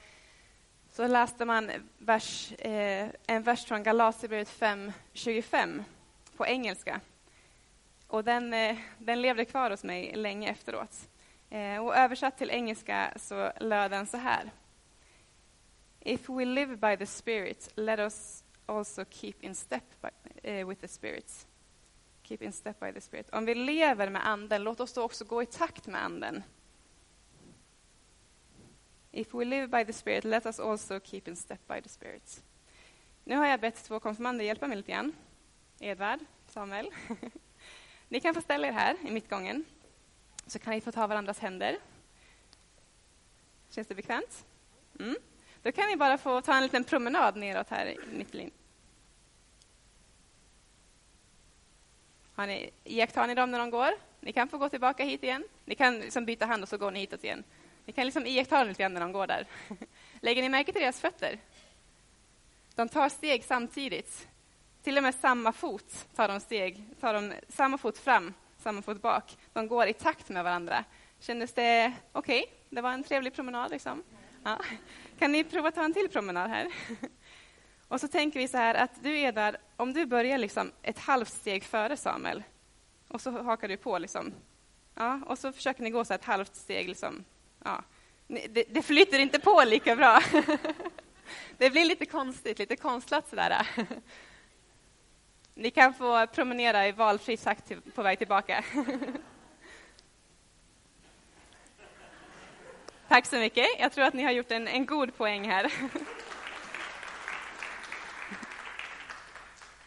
så 0.93 1.07
läste 1.07 1.45
man 1.45 1.71
vers, 1.99 2.53
eh, 2.53 3.09
en 3.27 3.43
vers 3.43 3.65
från 3.65 3.83
Galaterbrevet 3.83 4.49
5.25 4.49 5.85
på 6.37 6.47
engelska. 6.47 7.01
Och 8.11 8.25
den, 8.25 8.55
eh, 8.55 8.79
den 8.99 9.23
levde 9.23 9.45
kvar 9.45 9.71
hos 9.71 9.85
mig 9.85 10.17
länge 10.17 10.51
efteråt. 10.51 11.09
Eh, 11.51 11.85
och 11.85 11.97
översatt 11.97 12.39
till 12.39 12.51
engelska 12.51 13.13
så 13.17 13.53
löd 13.61 13.91
den 13.91 14.07
så 14.07 14.17
här. 14.17 14.51
If 16.01 16.29
we 16.29 16.45
live 16.45 16.77
by 16.77 16.97
the 16.97 17.07
Spirit, 17.07 17.71
let 17.75 17.99
us 17.99 18.45
also 18.67 19.05
keep 19.11 19.35
in 19.41 19.55
step 19.55 19.85
by, 20.01 20.09
uh, 20.51 20.69
with 20.69 20.81
the 20.81 20.89
Spirit. 20.89 21.47
Keep 22.23 22.43
in 22.43 22.53
step 22.53 22.81
by 22.81 22.93
the 22.93 23.01
Spirit. 23.01 23.31
Om 23.33 23.45
vi 23.45 23.55
lever 23.55 24.11
med 24.11 24.27
Anden, 24.27 24.65
låt 24.65 24.81
oss 24.81 24.93
då 24.93 25.03
också 25.03 25.25
gå 25.25 25.43
i 25.43 25.47
takt 25.47 25.87
med 25.87 26.05
Anden. 26.05 26.43
If 29.13 29.35
we 29.35 29.45
live 29.45 29.67
by 29.67 29.85
the 29.85 29.93
Spirit, 29.93 30.25
let 30.25 30.47
us 30.47 30.61
also 30.61 31.01
keep 31.01 31.29
in 31.29 31.37
step 31.37 31.61
by 31.69 31.83
the 31.83 31.89
Spirit. 31.89 32.43
Nu 33.25 33.37
har 33.37 33.47
jag 33.47 33.61
bett 33.61 33.85
två 33.85 34.01
konfirmander 34.01 34.45
hjälpa 34.45 34.67
mig 34.67 34.77
lite 34.77 34.93
grann. 34.93 35.13
Edvard, 35.81 36.21
Samuel. 36.47 36.91
Ni 38.11 38.21
kan 38.21 38.35
få 38.35 38.41
ställa 38.41 38.69
er 38.69 38.73
här 38.73 38.97
i 39.07 39.11
mittgången, 39.11 39.65
så 40.47 40.59
kan 40.59 40.75
ni 40.75 40.81
få 40.81 40.93
ta 40.93 41.07
varandras 41.07 41.39
händer. 41.39 41.79
Känns 43.71 43.89
det 43.89 43.95
bekvämt? 43.95 44.45
Mm. 44.99 45.17
Då 45.63 45.73
kan 45.73 45.89
ni 45.89 45.97
bara 45.97 46.19
få 46.19 46.41
ta 46.41 46.57
en 46.57 46.63
liten 46.63 46.85
promenad 46.85 47.37
neråt 47.37 47.69
här 47.69 47.87
i 47.87 47.99
mittlinjen. 48.13 48.51
Har 52.35 52.47
ni, 52.47 52.71
iakttar 52.85 53.27
ni 53.27 53.35
dem 53.35 53.51
när 53.51 53.59
de 53.59 53.71
går? 53.71 53.91
Ni 54.21 54.33
kan 54.33 54.49
få 54.49 54.59
gå 54.59 54.69
tillbaka 54.69 55.05
hit 55.05 55.23
igen. 55.23 55.45
Ni 55.65 55.75
kan 55.75 55.99
liksom 55.99 56.25
byta 56.25 56.47
hand 56.47 56.63
och 56.63 56.69
så 56.69 56.79
går 56.79 56.91
ni 56.91 57.01
hitåt 57.01 57.25
igen. 57.25 57.45
Ni 57.85 57.93
kan 57.93 58.05
liksom 58.05 58.27
iaktta 58.27 58.59
dem 58.59 58.69
lite 58.69 58.83
grann 58.83 58.95
när 58.95 59.01
de 59.01 59.13
går 59.13 59.27
där. 59.27 59.47
Lägger 60.21 60.43
ni 60.43 60.49
märke 60.49 60.73
till 60.73 60.83
deras 60.83 61.01
fötter? 61.01 61.39
De 62.75 62.89
tar 62.89 63.09
steg 63.09 63.45
samtidigt. 63.45 64.29
Till 64.83 64.97
och 64.97 65.03
med 65.03 65.15
samma 65.15 65.53
fot 65.53 66.07
tar 66.17 66.29
de 66.29 66.41
steg, 66.41 66.85
tar 67.01 67.15
de 67.15 67.33
samma 67.49 67.79
fot 67.79 67.99
fram, 67.99 68.35
samma 68.59 68.83
fot 68.83 69.03
bak. 69.03 69.39
De 69.53 69.69
går 69.69 69.87
i 69.87 69.93
takt 69.93 70.29
med 70.29 70.45
varandra. 70.45 70.85
Kändes 71.21 71.53
det 71.53 71.93
okej? 72.13 72.43
Okay? 72.43 72.55
Det 72.71 72.81
var 72.81 72.93
en 72.93 73.05
trevlig 73.05 73.35
promenad. 73.35 73.71
Liksom. 73.71 74.03
Ja. 74.45 74.59
Kan 75.19 75.33
ni 75.33 75.45
prova 75.45 75.69
att 75.69 75.75
ta 75.75 75.85
en 75.85 75.95
till 75.95 76.09
promenad 76.09 76.51
här? 76.51 76.69
Och 77.89 78.01
så 78.01 78.09
tänker 78.09 78.41
vi 78.41 78.49
så 78.49 78.57
här 78.57 78.75
att 78.75 79.03
du 79.03 79.19
är 79.19 79.33
där, 79.33 79.57
om 79.77 79.93
du 79.93 80.07
börjar 80.07 80.39
liksom 80.39 80.73
ett 80.83 80.99
halvt 80.99 81.33
steg 81.33 81.65
före 81.65 81.97
Samuel, 81.97 82.43
och 83.09 83.21
så 83.21 83.31
hakar 83.31 83.69
du 83.69 83.77
på. 83.77 83.99
Liksom. 83.99 84.33
Ja, 84.95 85.21
och 85.27 85.39
så 85.39 85.53
försöker 85.53 85.83
ni 85.83 85.91
gå 85.91 86.05
så 86.05 86.15
ett 86.15 86.25
halvt 86.25 86.57
steg. 86.57 86.89
Liksom. 86.89 87.25
Ja. 87.65 87.83
Det, 88.27 88.65
det 88.71 88.83
flyter 88.83 89.19
inte 89.19 89.41
på 89.41 89.63
lika 89.67 89.97
bra. 89.97 90.23
Det 91.59 91.71
blir 91.71 91.85
lite 91.85 92.07
konstigt, 92.07 92.59
lite 92.59 92.77
konstlat 92.77 93.29
sådär. 93.29 93.67
Ni 95.55 95.71
kan 95.71 95.95
få 95.95 96.27
promenera 96.27 96.89
i 96.89 96.93
valfri 96.93 97.37
takt 97.37 97.73
på 97.95 98.03
väg 98.03 98.19
tillbaka. 98.19 98.65
Tack 103.09 103.27
så 103.27 103.37
mycket. 103.37 103.67
Jag 103.79 103.93
tror 103.93 104.05
att 104.05 104.15
ni 104.15 104.23
har 104.23 104.31
gjort 104.31 104.51
en, 104.51 104.69
en 104.69 104.87
god 104.87 105.17
poäng 105.17 105.49
här. 105.49 105.73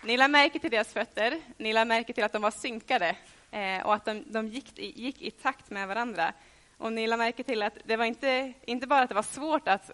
Ni 0.06 0.18
lade 0.18 0.32
märke 0.32 0.60
till 0.60 0.72
deras 0.72 0.94
fötter, 0.94 1.42
ni 1.58 1.74
lade 1.74 1.86
märke 1.86 2.14
till 2.14 2.24
att 2.24 2.32
de 2.32 2.42
var 2.42 2.52
synkade 2.52 3.16
eh, 3.52 3.86
och 3.86 3.94
att 3.94 4.06
de, 4.06 4.24
de 4.28 4.48
gick, 4.48 4.80
i, 4.80 5.02
gick, 5.02 5.22
i, 5.22 5.32
takt 5.32 5.70
med 5.70 5.88
varandra. 5.88 6.34
Och 6.78 6.94
ni 6.94 7.08
lade 7.08 7.24
märke 7.24 7.44
till 7.44 7.64
att 7.64 7.78
det 7.84 7.96
var 7.96 8.06
inte, 8.06 8.54
inte 8.66 8.88
bara 8.88 9.02
att 9.02 9.10
det 9.10 9.16
var 9.16 9.24
svårt 9.24 9.68
att 9.68 9.92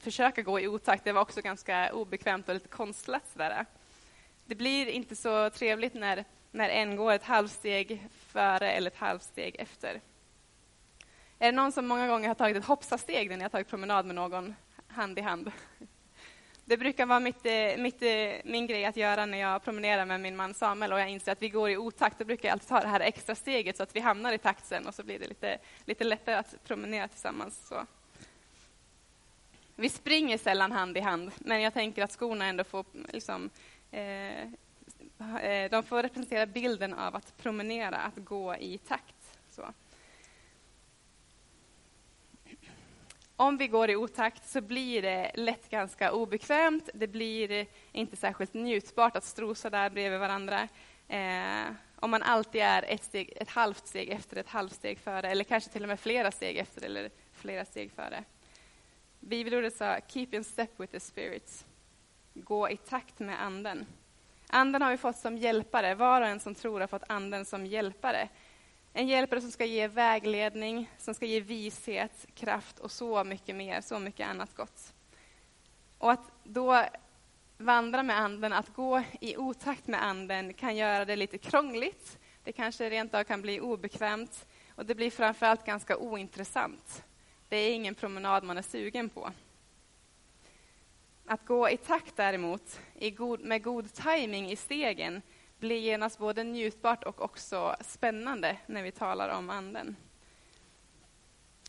försöka 0.00 0.42
gå 0.42 0.60
i 0.60 0.68
otakt, 0.68 1.04
det 1.04 1.12
var 1.12 1.22
också 1.22 1.40
ganska 1.40 1.92
obekvämt 1.92 2.48
och 2.48 2.54
lite 2.54 2.68
konstlat. 2.68 3.22
Sådär. 3.32 3.66
Det 4.52 4.56
blir 4.56 4.86
inte 4.86 5.16
så 5.16 5.50
trevligt 5.50 5.94
när, 5.94 6.24
när 6.50 6.68
en 6.68 6.96
går 6.96 7.12
ett 7.12 7.22
halvsteg 7.22 8.08
före 8.26 8.70
eller 8.70 8.90
ett 8.90 8.96
halvsteg 8.96 9.56
efter. 9.58 10.00
Är 11.38 11.46
det 11.46 11.52
någon 11.52 11.72
som 11.72 11.86
många 11.86 12.08
gånger 12.08 12.28
har 12.28 12.34
tagit 12.34 12.56
ett 12.56 12.64
hoppsasteg 12.64 13.30
när 13.30 13.36
ni 13.36 13.42
har 13.42 13.50
tagit 13.50 13.68
promenad 13.68 14.06
med 14.06 14.14
någon 14.14 14.54
hand 14.86 15.18
i 15.18 15.22
hand? 15.22 15.52
Det 16.64 16.76
brukar 16.76 17.06
vara 17.06 17.20
mitt, 17.20 17.46
eh, 17.46 17.76
mitt, 17.78 18.02
eh, 18.02 18.40
min 18.44 18.66
grej 18.66 18.84
att 18.84 18.96
göra 18.96 19.26
när 19.26 19.38
jag 19.38 19.64
promenerar 19.64 20.04
med 20.04 20.20
min 20.20 20.36
man 20.36 20.54
Samuel 20.54 20.92
och 20.92 21.00
jag 21.00 21.08
inser 21.08 21.32
att 21.32 21.42
vi 21.42 21.48
går 21.48 21.70
i 21.70 21.76
otakt. 21.76 22.18
Då 22.18 22.24
brukar 22.24 22.48
jag 22.48 22.52
alltid 22.52 22.68
ta 22.68 22.80
det 22.80 22.88
här 22.88 23.00
extra 23.00 23.34
steget 23.34 23.76
så 23.76 23.82
att 23.82 23.96
vi 23.96 24.00
hamnar 24.00 24.32
i 24.32 24.38
takt 24.38 24.66
sen 24.66 24.86
och 24.86 24.94
så 24.94 25.02
blir 25.02 25.18
det 25.18 25.28
lite, 25.28 25.58
lite 25.84 26.04
lättare 26.04 26.36
att 26.36 26.64
promenera 26.64 27.08
tillsammans. 27.08 27.68
Så. 27.68 27.86
Vi 29.76 29.88
springer 29.88 30.38
sällan 30.38 30.72
hand 30.72 30.96
i 30.96 31.00
hand, 31.00 31.30
men 31.38 31.60
jag 31.60 31.74
tänker 31.74 32.04
att 32.04 32.12
skorna 32.12 32.44
ändå 32.44 32.64
får 32.64 32.84
liksom, 33.12 33.44
eh 33.44 33.50
Eh, 33.92 34.42
eh, 35.42 35.70
de 35.70 35.82
får 35.82 36.02
representera 36.02 36.46
bilden 36.46 36.94
av 36.94 37.16
att 37.16 37.36
promenera, 37.36 37.96
att 37.96 38.16
gå 38.16 38.56
i 38.56 38.78
takt. 38.78 39.38
Så. 39.50 39.72
om 43.36 43.56
vi 43.56 43.68
går 43.68 43.90
i 43.90 43.96
otakt 43.96 44.48
så 44.48 44.60
blir 44.60 45.02
det 45.02 45.30
lätt 45.34 45.70
ganska 45.70 46.12
obekvämt. 46.12 46.90
Det 46.94 47.06
blir 47.06 47.66
inte 47.92 48.16
särskilt 48.16 48.54
njutbart 48.54 49.16
att 49.16 49.24
strosa 49.24 49.70
där 49.70 49.90
bredvid 49.90 50.20
varandra. 50.20 50.68
Eh, 51.08 51.72
om 51.96 52.10
man 52.10 52.22
alltid 52.22 52.60
är 52.60 52.82
ett, 52.82 53.04
steg, 53.04 53.32
ett 53.36 53.50
halvt 53.50 53.86
steg 53.86 54.08
efter, 54.08 54.36
ett 54.36 54.48
halvt 54.48 54.72
steg 54.72 54.98
före, 54.98 55.30
eller 55.30 55.44
kanske 55.44 55.70
till 55.70 55.82
och 55.82 55.88
med 55.88 56.00
flera 56.00 56.30
steg 56.30 56.56
efter 56.56 56.82
eller 56.82 57.10
flera 57.32 57.64
steg 57.64 57.92
före. 57.92 58.24
Bibelordet 59.20 59.76
sa 59.76 59.98
”keep 60.08 60.28
in 60.32 60.44
step 60.44 60.70
with 60.76 60.92
the 60.92 61.00
spirits”. 61.00 61.64
Gå 62.34 62.70
i 62.70 62.76
takt 62.76 63.18
med 63.18 63.42
anden. 63.42 63.86
Anden 64.46 64.82
har 64.82 64.90
vi 64.90 64.96
fått 64.96 65.16
som 65.16 65.36
hjälpare. 65.36 65.94
Var 65.94 66.20
och 66.20 66.26
en 66.26 66.40
som 66.40 66.54
tror 66.54 66.80
har 66.80 66.86
fått 66.86 67.02
anden 67.06 67.44
som 67.44 67.66
hjälpare. 67.66 68.28
En 68.92 69.08
hjälpare 69.08 69.40
som 69.40 69.50
ska 69.50 69.64
ge 69.64 69.88
vägledning, 69.88 70.90
som 70.98 71.14
ska 71.14 71.26
ge 71.26 71.40
vishet, 71.40 72.26
kraft 72.34 72.78
och 72.78 72.90
så 72.90 73.24
mycket 73.24 73.56
mer, 73.56 73.80
så 73.80 73.98
mycket 73.98 74.28
annat 74.28 74.54
gott. 74.54 74.94
Och 75.98 76.12
att 76.12 76.32
då 76.44 76.84
vandra 77.58 78.02
med 78.02 78.18
Anden, 78.18 78.52
att 78.52 78.74
gå 78.74 79.02
i 79.20 79.36
otakt 79.36 79.86
med 79.86 80.04
Anden 80.04 80.54
kan 80.54 80.76
göra 80.76 81.04
det 81.04 81.16
lite 81.16 81.38
krångligt. 81.38 82.18
Det 82.44 82.52
kanske 82.52 82.90
rent 82.90 83.14
av 83.14 83.24
kan 83.24 83.42
bli 83.42 83.60
obekvämt 83.60 84.46
och 84.74 84.86
det 84.86 84.94
blir 84.94 85.10
framförallt 85.10 85.64
ganska 85.64 85.96
ointressant. 85.96 87.04
Det 87.48 87.56
är 87.56 87.74
ingen 87.74 87.94
promenad 87.94 88.44
man 88.44 88.58
är 88.58 88.62
sugen 88.62 89.08
på. 89.08 89.32
Att 91.26 91.46
gå 91.46 91.70
i 91.70 91.76
takt 91.76 92.16
däremot, 92.16 92.80
i 92.94 93.10
god, 93.10 93.40
med 93.40 93.62
god 93.62 93.94
timing 93.94 94.50
i 94.50 94.56
stegen, 94.56 95.22
blir 95.58 95.78
genast 95.78 96.18
både 96.18 96.44
njutbart 96.44 97.04
och 97.04 97.20
också 97.20 97.76
spännande 97.80 98.56
när 98.66 98.82
vi 98.82 98.92
talar 98.92 99.28
om 99.28 99.50
Anden. 99.50 99.96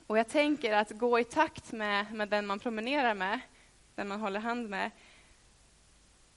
Och 0.07 0.17
jag 0.17 0.27
tänker 0.27 0.73
att 0.73 0.91
gå 0.91 1.19
i 1.19 1.23
takt 1.23 1.71
med, 1.71 2.13
med 2.13 2.29
den 2.29 2.45
man 2.45 2.59
promenerar 2.59 3.13
med, 3.13 3.39
den 3.95 4.07
man 4.07 4.21
håller 4.21 4.39
hand 4.39 4.69
med, 4.69 4.91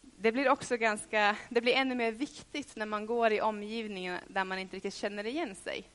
det 0.01 0.33
blir 0.33 0.49
också 0.49 0.77
ganska, 0.77 1.37
det 1.49 1.61
blir 1.61 1.75
ännu 1.75 1.95
mer 1.95 2.13
viktigt 2.13 2.77
när 2.77 2.87
man 2.87 3.07
går 3.07 3.33
i 3.33 3.41
omgivningar 3.41 4.21
där 4.29 4.45
man 4.45 4.59
inte 4.59 4.77
riktigt 4.77 4.95
känner 4.95 5.27
igen 5.27 5.55
sig. 5.55 5.89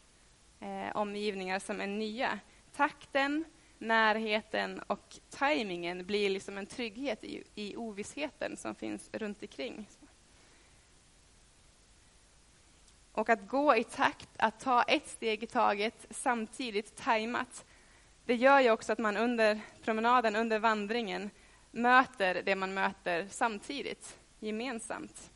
Eh, 0.59 0.95
omgivningar 0.95 1.59
som 1.59 1.81
är 1.81 1.87
nya. 1.87 2.39
Takten, 2.75 3.45
närheten 3.81 4.79
och 4.79 5.19
tajmingen 5.29 6.05
blir 6.05 6.29
liksom 6.29 6.57
en 6.57 6.65
trygghet 6.65 7.23
i, 7.23 7.43
i 7.55 7.75
ovissheten 7.75 8.57
som 8.57 8.75
finns 8.75 9.09
runt 9.13 9.41
omkring. 9.41 9.87
Och 13.11 13.29
att 13.29 13.47
gå 13.47 13.75
i 13.75 13.83
takt, 13.83 14.29
att 14.37 14.59
ta 14.59 14.83
ett 14.83 15.07
steg 15.07 15.43
i 15.43 15.47
taget, 15.47 16.05
samtidigt 16.09 16.95
tajmat, 16.95 17.65
det 18.25 18.35
gör 18.35 18.59
ju 18.59 18.71
också 18.71 18.93
att 18.93 18.99
man 18.99 19.17
under 19.17 19.59
promenaden, 19.83 20.35
under 20.35 20.59
vandringen, 20.59 21.29
möter 21.71 22.41
det 22.45 22.55
man 22.55 22.73
möter 22.73 23.27
samtidigt, 23.29 24.19
gemensamt. 24.39 25.31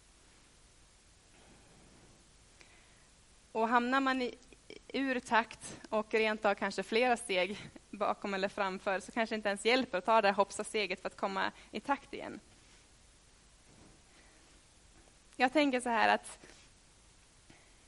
Och 3.52 3.68
hamnar 3.68 4.02
man 4.02 4.22
i, 4.22 4.36
ur 4.88 5.20
takt 5.20 5.82
och 5.90 6.14
rent 6.14 6.46
av 6.46 6.56
kanske 6.56 6.84
flera 6.84 7.18
steg 7.18 7.58
bakom 7.98 8.34
eller 8.34 8.50
framför, 8.50 9.00
så 9.00 9.12
kanske 9.12 9.36
det 9.36 9.38
inte 9.38 9.50
ens 9.50 9.66
hjälper 9.66 9.98
att 9.98 10.06
ta 10.06 10.22
det 10.22 10.32
hoppsa 10.32 10.64
steget 10.64 11.02
för 11.02 11.08
att 11.08 11.18
komma 11.18 11.52
i 11.72 11.80
takt 11.80 12.14
igen. 12.14 12.40
Jag 15.36 15.54
tänker 15.54 15.80
så 15.80 15.90
här 15.90 16.16
att 16.16 16.40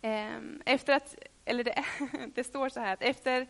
ehm, 0.02 0.62
efter 0.66 0.94
att, 0.94 1.16
eller 1.46 1.64
det, 1.64 1.86
det 2.36 2.44
står 2.44 2.70
så 2.70 2.80
här 2.80 2.94
att 2.94 3.02
efter 3.02 3.48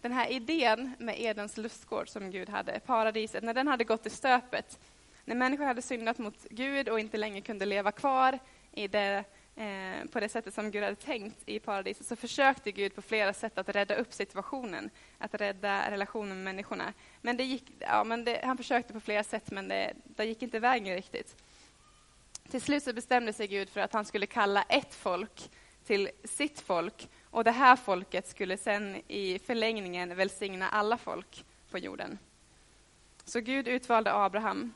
den 0.00 0.12
här 0.12 0.30
idén 0.30 0.94
med 0.98 1.20
Edens 1.20 1.56
lustgård 1.56 2.08
som 2.08 2.30
Gud 2.30 2.48
hade, 2.48 2.80
paradiset, 2.80 3.44
när 3.44 3.54
den 3.54 3.68
hade 3.68 3.84
gått 3.84 4.06
i 4.06 4.10
stöpet, 4.10 4.78
när 5.24 5.34
människor 5.34 5.64
hade 5.64 5.82
syndat 5.82 6.18
mot 6.18 6.46
Gud 6.50 6.88
och 6.88 7.00
inte 7.00 7.16
längre 7.16 7.40
kunde 7.40 7.66
leva 7.66 7.92
kvar 7.92 8.38
i 8.72 8.88
det, 8.88 9.24
eh, 9.58 10.08
på 10.12 10.20
det 10.20 10.28
sättet 10.28 10.54
som 10.54 10.70
Gud 10.70 10.82
hade 10.82 10.96
tänkt 10.96 11.36
i 11.46 11.58
paradiset, 11.58 12.06
så 12.06 12.16
försökte 12.16 12.72
Gud 12.72 12.94
på 12.94 13.02
flera 13.02 13.32
sätt 13.32 13.58
att 13.58 13.68
rädda 13.68 13.94
upp 13.94 14.12
situationen, 14.12 14.90
att 15.18 15.34
rädda 15.34 15.90
relationen 15.90 16.28
med 16.28 16.44
människorna. 16.44 16.92
Men, 17.22 17.36
det 17.36 17.44
gick, 17.44 17.72
ja, 17.78 18.04
men 18.04 18.24
det, 18.24 18.40
han 18.44 18.56
försökte 18.56 18.92
på 18.92 19.00
flera 19.00 19.24
sätt, 19.24 19.50
men 19.50 19.68
det, 19.68 19.92
det 20.04 20.24
gick 20.24 20.42
inte 20.42 20.58
vägen 20.58 20.94
riktigt. 20.94 21.36
Till 22.50 22.60
slut 22.60 22.82
så 22.82 22.92
bestämde 22.92 23.32
sig 23.32 23.46
Gud 23.46 23.68
för 23.68 23.80
att 23.80 23.92
han 23.92 24.04
skulle 24.04 24.26
kalla 24.26 24.62
ett 24.62 24.94
folk 24.94 25.50
till 25.84 26.10
sitt 26.24 26.60
folk 26.60 27.08
och 27.30 27.44
det 27.44 27.50
här 27.50 27.76
folket 27.76 28.28
skulle 28.28 28.56
sen 28.56 29.02
i 29.08 29.38
förlängningen 29.38 30.16
välsigna 30.16 30.68
alla 30.68 30.98
folk 30.98 31.44
på 31.70 31.78
jorden. 31.78 32.18
Så 33.24 33.40
Gud 33.40 33.68
utvalde 33.68 34.14
Abraham 34.14 34.72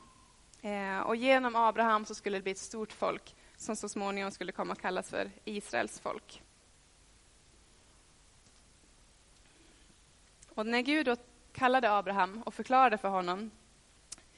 eh, 0.61 0.99
och 0.99 1.15
genom 1.15 1.55
Abraham 1.55 2.05
så 2.05 2.15
skulle 2.15 2.37
det 2.37 2.41
bli 2.41 2.51
ett 2.51 2.57
stort 2.57 2.91
folk 2.91 3.35
som 3.63 3.75
så 3.75 3.89
småningom 3.89 4.31
skulle 4.31 4.51
komma 4.51 4.73
att 4.73 4.81
kallas 4.81 5.09
för 5.09 5.31
Israels 5.45 5.99
folk. 5.99 6.41
Och 10.49 10.65
när 10.65 10.81
Gud 10.81 11.05
då 11.05 11.15
kallade 11.53 11.91
Abraham 11.91 12.43
och 12.45 12.53
förklarade 12.53 12.97
för 12.97 13.09
honom 13.09 13.51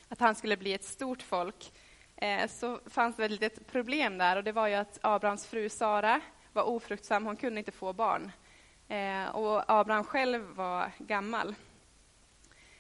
att 0.08 0.20
han 0.20 0.36
skulle 0.36 0.58
bli 0.58 0.74
ett 0.74 0.84
stort 0.84 1.22
folk 1.22 1.74
eh, 2.16 2.48
så 2.48 2.80
fanns 2.86 3.16
det 3.16 3.26
ett 3.26 3.32
litet 3.32 3.68
problem 3.68 4.18
där 4.18 4.36
och 4.36 4.44
det 4.44 4.52
var 4.52 4.68
ju 4.68 4.74
att 4.76 5.00
Abrahams 5.02 5.46
fru 5.46 5.70
Sara 5.70 6.22
var 6.54 6.64
ofruktsam, 6.64 7.26
hon 7.26 7.36
kunde 7.36 7.60
inte 7.60 7.72
få 7.72 7.94
barn. 7.94 8.32
Eh, 8.88 9.36
och 9.36 9.64
Abraham 9.68 10.04
själv 10.04 10.42
var 10.42 10.92
gammal. 10.98 11.56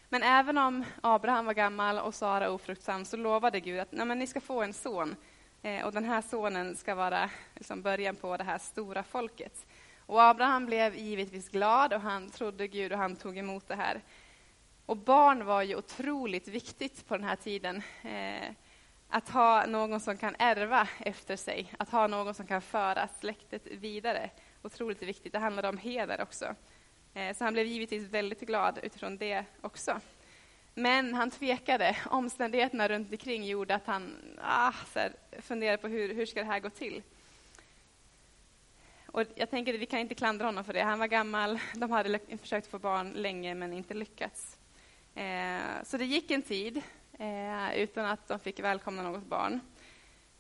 Men 0.09 0.23
även 0.23 0.57
om 0.57 0.85
Abraham 1.01 1.45
var 1.45 1.53
gammal 1.53 1.99
och 1.99 2.15
Sara 2.15 2.51
ofruktsam 2.51 3.05
så 3.05 3.17
lovade 3.17 3.59
Gud 3.59 3.79
att 3.79 3.91
Nej, 3.91 4.05
men 4.05 4.19
ni 4.19 4.27
ska 4.27 4.41
få 4.41 4.63
en 4.63 4.73
son. 4.73 5.15
Eh, 5.65 5.85
och 5.85 5.91
den 5.91 6.05
här 6.05 6.21
sonen 6.21 6.75
ska 6.75 6.95
vara 6.95 7.29
liksom, 7.55 7.81
början 7.81 8.15
på 8.15 8.37
det 8.37 8.43
här 8.43 8.57
stora 8.57 9.03
folket. 9.03 9.65
Och 10.05 10.23
Abraham 10.23 10.65
blev 10.65 10.95
givetvis 10.95 11.49
glad 11.49 11.93
och 11.93 12.01
han 12.01 12.29
trodde 12.29 12.67
Gud 12.67 12.91
och 12.91 12.97
han 12.97 13.15
tog 13.15 13.37
emot 13.37 13.67
det 13.67 13.75
här. 13.75 14.01
Och 14.85 14.97
barn 14.97 15.45
var 15.45 15.61
ju 15.61 15.75
otroligt 15.75 16.47
viktigt 16.47 17.07
på 17.07 17.17
den 17.17 17.23
här 17.23 17.35
tiden. 17.35 17.81
Eh, 18.03 18.51
att 19.09 19.29
ha 19.29 19.65
någon 19.65 19.99
som 19.99 20.17
kan 20.17 20.35
ärva 20.39 20.87
efter 20.99 21.35
sig, 21.35 21.73
att 21.79 21.89
ha 21.89 22.07
någon 22.07 22.33
som 22.33 22.47
kan 22.47 22.61
föra 22.61 23.07
släktet 23.19 23.67
vidare. 23.67 24.29
Otroligt 24.61 25.01
viktigt. 25.01 25.33
Det 25.33 25.39
handlade 25.39 25.69
om 25.69 25.77
heder 25.77 26.21
också. 26.21 26.55
Eh, 27.13 27.35
så 27.35 27.43
han 27.43 27.53
blev 27.53 27.65
givetvis 27.65 28.09
väldigt 28.09 28.41
glad 28.41 28.79
utifrån 28.83 29.17
det 29.17 29.45
också. 29.61 29.99
Men 30.77 31.13
han 31.13 31.31
tvekade. 31.31 31.97
Omständigheterna 32.05 32.87
runt 32.87 33.11
omkring 33.11 33.43
gjorde 33.43 33.75
att 33.75 33.85
han 33.85 34.17
ah, 34.41 34.73
så 34.93 34.99
här, 34.99 35.13
funderade 35.41 35.77
på 35.77 35.87
hur, 35.87 36.13
hur 36.13 36.25
ska 36.25 36.39
det 36.39 36.45
här 36.45 36.59
gå 36.59 36.69
till. 36.69 37.01
Och 39.05 39.23
jag 39.35 39.49
tänker 39.49 39.73
att 39.73 39.79
vi 39.79 39.85
kan 39.85 39.99
inte 39.99 40.15
klandra 40.15 40.45
honom 40.45 40.63
för 40.63 40.73
det. 40.73 40.83
Han 40.83 40.99
var 40.99 41.07
gammal, 41.07 41.59
de 41.75 41.91
hade 41.91 42.19
försökt 42.41 42.67
få 42.67 42.79
barn 42.79 43.09
länge 43.09 43.55
men 43.55 43.73
inte 43.73 43.93
lyckats. 43.93 44.57
Eh, 45.15 45.83
så 45.83 45.97
det 45.97 46.05
gick 46.05 46.31
en 46.31 46.41
tid 46.41 46.81
eh, 47.19 47.75
utan 47.75 48.05
att 48.05 48.27
de 48.27 48.39
fick 48.39 48.59
välkomna 48.59 49.03
något 49.03 49.25
barn. 49.25 49.59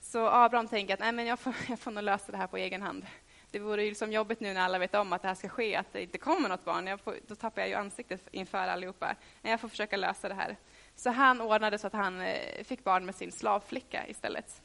Så 0.01 0.27
Abraham 0.27 0.67
tänker 0.67 0.93
att 0.93 0.99
Nej, 0.99 1.11
men 1.11 1.25
jag, 1.25 1.39
får, 1.39 1.55
jag 1.69 1.79
får 1.79 1.91
nog 1.91 2.03
lösa 2.03 2.31
det 2.31 2.37
här 2.37 2.47
på 2.47 2.57
egen 2.57 2.81
hand. 2.81 3.05
Det 3.55 3.59
vore 3.59 3.83
ju 3.83 3.89
liksom 3.89 4.11
jobbigt 4.11 4.39
nu 4.39 4.53
när 4.53 4.61
alla 4.61 4.77
vet 4.77 4.95
om 4.95 5.13
att 5.13 5.21
det 5.21 5.27
här 5.27 5.35
ska 5.35 5.49
ske, 5.49 5.75
att 5.75 5.93
det 5.93 6.01
inte 6.01 6.17
kommer 6.17 6.49
något 6.49 6.65
barn. 6.65 6.97
Får, 6.97 7.17
då 7.27 7.35
tappar 7.35 7.61
jag 7.61 7.69
ju 7.69 7.75
ansiktet 7.75 8.27
inför 8.31 8.57
allihopa. 8.57 9.15
Men 9.41 9.51
jag 9.51 9.59
får 9.59 9.67
försöka 9.67 9.97
lösa 9.97 10.29
det 10.29 10.35
här. 10.35 10.57
Så 10.95 11.09
han 11.09 11.41
ordnade 11.41 11.77
så 11.77 11.87
att 11.87 11.93
han 11.93 12.21
eh, 12.21 12.63
fick 12.63 12.83
barn 12.83 13.05
med 13.05 13.15
sin 13.15 13.31
slavflicka 13.31 14.07
istället. 14.07 14.61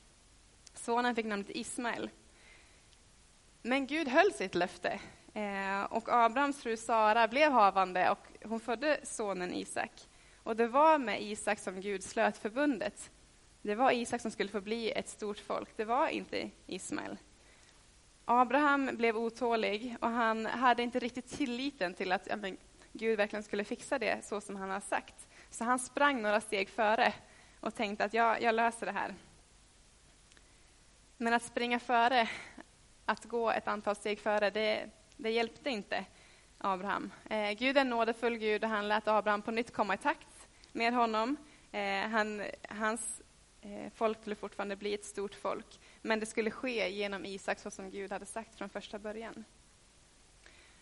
Sonen 0.75 1.14
fick 1.14 1.26
namnet 1.26 1.50
Ismael. 1.50 2.11
Men 3.62 3.87
Gud 3.87 4.09
höll 4.09 4.32
sitt 4.32 4.54
löfte. 4.54 5.00
Eh, 5.35 5.82
och 5.82 6.09
Abrahams 6.09 6.62
fru 6.62 6.76
Sara 6.76 7.28
blev 7.28 7.52
havande 7.52 8.11
och 8.11 8.49
hon 8.49 8.61
födde 8.61 9.00
sonen 9.02 9.54
Isak. 9.54 9.92
Och 10.42 10.56
det 10.56 10.66
var 10.66 10.99
med 10.99 11.23
Isak 11.23 11.59
som 11.59 11.80
Gud 11.80 12.04
slöt 12.04 12.38
förbundet. 12.38 13.11
Det 13.62 13.75
var 13.75 13.92
Isak 13.92 14.20
som 14.20 14.30
skulle 14.30 14.50
få 14.50 14.61
bli 14.61 14.90
ett 14.90 15.09
stort 15.09 15.38
folk, 15.38 15.76
det 15.76 15.85
var 15.85 16.09
inte 16.09 16.50
Ismael. 16.66 17.16
Abraham 18.25 18.97
blev 18.97 19.17
otålig 19.17 19.97
och 20.00 20.09
han 20.09 20.47
hade 20.47 20.83
inte 20.83 20.99
riktigt 20.99 21.29
tilliten 21.29 21.95
till 21.95 22.12
att 22.12 22.27
ja, 22.27 22.37
men, 22.37 22.57
Gud 22.93 23.17
verkligen 23.17 23.43
skulle 23.43 23.65
fixa 23.65 23.99
det 23.99 24.25
så 24.25 24.41
som 24.41 24.57
han 24.57 24.71
har 24.71 24.81
sagt. 24.81 25.29
Så 25.50 25.65
han 25.65 25.79
sprang 25.79 26.23
några 26.23 26.41
steg 26.41 26.69
före 26.69 27.15
och 27.61 27.75
tänkte 27.75 28.05
att 28.05 28.15
ja, 28.15 28.39
jag 28.39 28.55
löser 28.55 28.87
det 28.87 28.93
här. 28.93 29.15
Men 31.17 31.33
att 31.33 31.43
springa 31.43 31.79
före, 31.79 32.29
att 33.05 33.25
gå 33.25 33.50
ett 33.50 33.69
antal 33.69 33.97
steg 33.97 34.21
före, 34.21 34.50
det, 34.50 34.91
det 35.17 35.31
hjälpte 35.31 35.71
inte 35.71 36.05
Abraham. 36.59 37.11
Eh, 37.31 37.53
Gud 37.53 37.77
är 37.77 37.81
en 37.81 37.91
nådefull 37.91 38.37
Gud 38.37 38.65
och 38.65 38.71
han 38.71 38.89
lät 38.89 39.09
Abraham 39.09 39.43
på 39.43 39.50
nytt 39.50 39.73
komma 39.73 39.95
i 39.95 39.99
takt 39.99 40.49
med 40.73 40.95
honom. 40.95 41.37
Eh, 41.73 42.09
han, 42.09 42.43
hans 42.69 43.23
eh, 43.62 43.93
folk 43.95 44.21
skulle 44.21 44.37
fortfarande 44.37 44.77
bli 44.77 44.95
ett 44.95 45.05
stort 45.05 45.35
folk, 45.35 45.81
men 46.02 46.21
det 46.21 46.26
skulle 46.26 46.50
ske 46.50 46.88
genom 46.88 47.25
Isak 47.25 47.59
så 47.59 47.71
som 47.71 47.90
Gud 47.90 48.12
hade 48.12 48.26
sagt 48.26 48.54
från 48.54 48.69
första 48.69 48.99
början. 48.99 49.45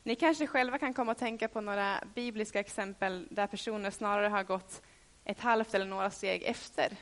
Ni 0.02 0.14
kanske 0.14 0.46
själva 0.46 0.78
kan 0.78 0.94
komma 0.94 1.12
att 1.12 1.18
tänka 1.18 1.48
på 1.48 1.60
några 1.60 2.04
bibliska 2.14 2.60
exempel 2.60 3.28
där 3.30 3.46
personer 3.46 3.90
snarare 3.90 4.28
har 4.28 4.44
gått 4.44 4.82
ett 5.24 5.40
halvt 5.40 5.74
eller 5.74 5.86
några 5.86 6.10
steg 6.10 6.42
efter 6.42 6.96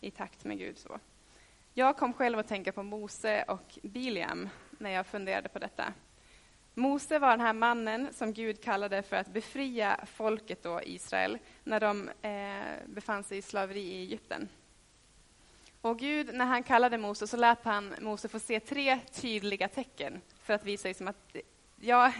i 0.00 0.10
takt 0.10 0.44
med 0.44 0.58
Gud. 0.58 0.78
Så. 0.78 0.98
Jag 1.74 1.96
kom 1.96 2.12
själv 2.12 2.38
att 2.38 2.48
tänka 2.48 2.72
på 2.72 2.82
Mose 2.82 3.44
och 3.48 3.78
Biliam 3.82 4.48
när 4.70 4.90
jag 4.90 5.06
funderade 5.06 5.48
på 5.48 5.58
detta. 5.58 5.92
Mose 6.74 7.18
var 7.18 7.30
den 7.30 7.40
här 7.40 7.52
mannen 7.52 8.08
som 8.12 8.32
Gud 8.32 8.62
kallade 8.62 9.02
för 9.02 9.16
att 9.16 9.32
befria 9.32 10.00
folket 10.06 10.62
då, 10.62 10.80
Israel, 10.82 11.38
när 11.64 11.80
de 11.80 12.10
eh, 12.22 12.86
befann 12.86 13.24
sig 13.24 13.38
i 13.38 13.42
slaveri 13.42 13.80
i 13.80 14.02
Egypten. 14.02 14.48
Och 15.86 15.98
Gud, 15.98 16.34
när 16.34 16.44
han 16.44 16.62
kallade 16.62 16.98
Mose, 16.98 17.26
så 17.26 17.36
lät 17.36 17.64
han 17.64 17.94
Mose 18.00 18.28
få 18.28 18.38
se 18.38 18.60
tre 18.60 19.00
tydliga 19.12 19.68
tecken 19.68 20.20
för 20.42 20.54
att 20.54 20.64
visa 20.64 20.88
liksom 20.88 21.08
att 21.08 21.36
jag, 21.80 22.12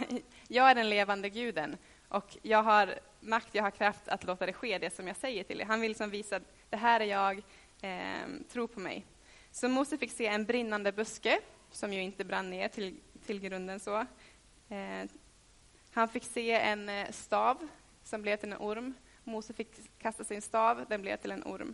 jag 0.47 0.69
är 0.69 0.75
den 0.75 0.89
levande 0.89 1.29
guden 1.29 1.77
och 2.07 2.37
jag 2.41 2.63
har 2.63 2.99
makt, 3.19 3.55
jag 3.55 3.63
har 3.63 3.71
kraft 3.71 4.07
att 4.07 4.23
låta 4.23 4.45
det 4.45 4.53
ske, 4.53 4.77
det 4.77 4.95
som 4.95 5.07
jag 5.07 5.15
säger 5.15 5.43
till 5.43 5.61
er. 5.61 5.65
Han 5.65 5.81
vill 5.81 5.89
liksom 5.89 6.09
visa 6.09 6.35
att 6.35 6.43
det 6.69 6.77
här 6.77 6.99
är 6.99 7.05
jag, 7.05 7.43
eh, 7.81 8.29
tro 8.49 8.67
på 8.67 8.79
mig. 8.79 9.05
Så 9.51 9.69
Mose 9.69 9.97
fick 9.97 10.11
se 10.11 10.27
en 10.27 10.45
brinnande 10.45 10.91
buske, 10.91 11.39
som 11.71 11.93
ju 11.93 12.01
inte 12.01 12.25
brann 12.25 12.49
ner 12.49 12.67
till, 12.67 12.99
till 13.25 13.39
grunden 13.39 13.79
så. 13.79 13.97
Eh, 14.69 15.09
han 15.91 16.09
fick 16.09 16.23
se 16.23 16.51
en 16.51 16.89
eh, 16.89 17.11
stav 17.11 17.67
som 18.03 18.21
blev 18.21 18.37
till 18.37 18.51
en 18.51 18.57
orm. 18.59 18.93
Mose 19.23 19.53
fick 19.53 19.99
kasta 19.99 20.23
sin 20.23 20.41
stav, 20.41 20.85
den 20.89 21.01
blev 21.01 21.17
till 21.17 21.31
en 21.31 21.43
orm. 21.43 21.73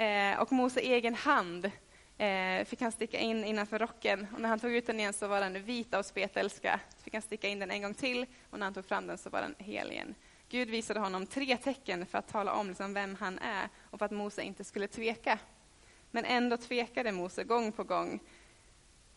Eh, 0.00 0.40
och 0.40 0.52
Mose 0.52 0.80
egen 0.80 1.14
hand 1.14 1.70
eh, 2.18 2.64
fick 2.64 2.80
han 2.80 2.92
sticka 2.92 3.18
in 3.18 3.44
innanför 3.44 3.78
rocken. 3.78 4.26
Och 4.34 4.40
när 4.40 4.48
han 4.48 4.60
tog 4.60 4.72
ut 4.72 4.86
den 4.86 5.00
igen 5.00 5.12
så 5.12 5.28
var 5.28 5.40
den 5.40 5.62
vit 5.62 5.94
av 5.94 6.02
spetälska. 6.02 6.80
Så 6.96 7.02
fick 7.02 7.12
han 7.12 7.22
sticka 7.22 7.48
in 7.48 7.58
den 7.58 7.70
en 7.70 7.82
gång 7.82 7.94
till 7.94 8.26
och 8.50 8.58
när 8.58 8.66
han 8.66 8.74
tog 8.74 8.84
fram 8.84 9.06
den 9.06 9.18
så 9.18 9.30
var 9.30 9.40
den 9.40 9.54
hel 9.58 9.92
igen. 9.92 10.14
Gud 10.48 10.70
visade 10.70 11.00
honom 11.00 11.26
tre 11.26 11.56
tecken 11.56 12.06
för 12.06 12.18
att 12.18 12.28
tala 12.28 12.52
om 12.52 12.68
liksom 12.68 12.94
vem 12.94 13.16
han 13.20 13.38
är 13.38 13.68
och 13.90 13.98
för 13.98 14.06
att 14.06 14.12
Mose 14.12 14.42
inte 14.42 14.64
skulle 14.64 14.88
tveka. 14.88 15.38
Men 16.10 16.24
ändå 16.24 16.56
tvekade 16.56 17.12
Mose 17.12 17.44
gång 17.44 17.72
på 17.72 17.84
gång 17.84 18.20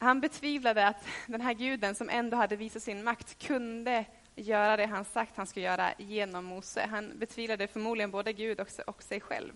han 0.04 0.22
betvivlade 0.22 0.88
att 0.88 1.08
den 1.28 1.42
här 1.42 1.54
guden 1.54 1.96
som 1.96 2.10
ändå 2.10 2.38
hade 2.38 2.56
visat 2.56 2.84
sin 2.84 3.04
makt 3.04 3.48
kunde 3.48 4.06
göra 4.36 4.78
det 4.78 4.86
han 4.86 5.06
sagt 5.06 5.38
han 5.38 5.48
skulle 5.48 5.66
göra 5.66 5.94
genom 5.98 6.46
Mose. 6.46 6.88
Han 6.90 7.20
betvivlade 7.20 7.68
förmodligen 7.68 8.12
både 8.12 8.34
Gud 8.34 8.60
och, 8.86 9.04
sig 9.04 9.22
själv. 9.22 9.54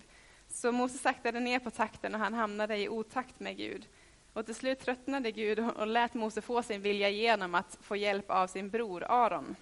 Så 0.58 0.72
Mose 0.72 0.98
saktade 0.98 1.40
ner 1.40 1.58
på 1.58 1.70
takten 1.70 2.14
och 2.14 2.20
han 2.20 2.34
hamnade 2.34 2.76
i 2.76 2.88
otakt 2.88 3.40
med 3.40 3.56
Gud. 3.56 3.86
Och 4.32 4.46
till 4.46 4.54
slut 4.54 4.80
tröttnade 4.80 5.30
Gud 5.30 5.58
och 5.58 5.86
lät 5.86 6.14
Mose 6.14 6.40
få 6.40 6.62
sin 6.62 6.82
vilja 6.82 7.08
genom 7.08 7.54
att 7.54 7.78
få 7.80 7.96
hjälp 7.96 8.30
av 8.30 8.46
sin 8.46 8.70
bror 8.70 9.04
Aron. 9.08 9.56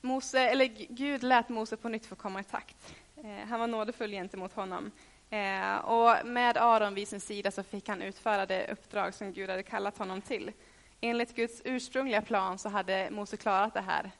Mose, 0.00 0.40
eller 0.40 0.64
Gud 0.88 1.22
lät 1.22 1.48
Mose 1.48 1.76
på 1.76 1.88
nytt 1.88 2.06
få 2.06 2.14
komma 2.14 2.40
i 2.40 2.44
takt. 2.44 2.94
Eh, 3.16 3.48
han 3.48 3.60
var 3.60 3.66
nådefull 3.66 4.10
gentemot 4.10 4.52
honom. 4.52 4.90
Eh, 5.30 5.76
och 5.76 6.26
med 6.26 6.56
Aron 6.56 6.94
vid 6.94 7.08
sin 7.08 7.20
sida 7.20 7.50
så 7.50 7.62
fick 7.62 7.88
han 7.88 8.02
utföra 8.02 8.46
det 8.46 8.72
uppdrag 8.72 9.14
som 9.14 9.32
Gud 9.32 9.50
hade 9.50 9.62
kallat 9.62 9.98
honom 9.98 10.20
till. 10.20 10.52
Enligt 11.00 11.36
Guds 11.36 11.62
ursprungliga 11.64 12.22
plan 12.22 12.58
så 12.58 12.68
hade 12.68 13.10
Mose 13.10 13.36
klarat 13.36 13.74
det 13.74 13.80
här 13.80 14.10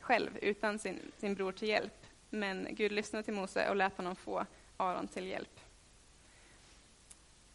själv, 0.00 0.38
utan 0.42 0.78
sin, 0.78 1.12
sin 1.16 1.34
bror 1.34 1.52
till 1.52 1.68
hjälp. 1.68 2.07
Men 2.30 2.68
Gud 2.70 2.92
lyssnade 2.92 3.22
till 3.22 3.34
Mose 3.34 3.68
och 3.68 3.76
lät 3.76 3.96
honom 3.96 4.16
få 4.16 4.46
Aron 4.76 5.08
till 5.08 5.26
hjälp. 5.26 5.60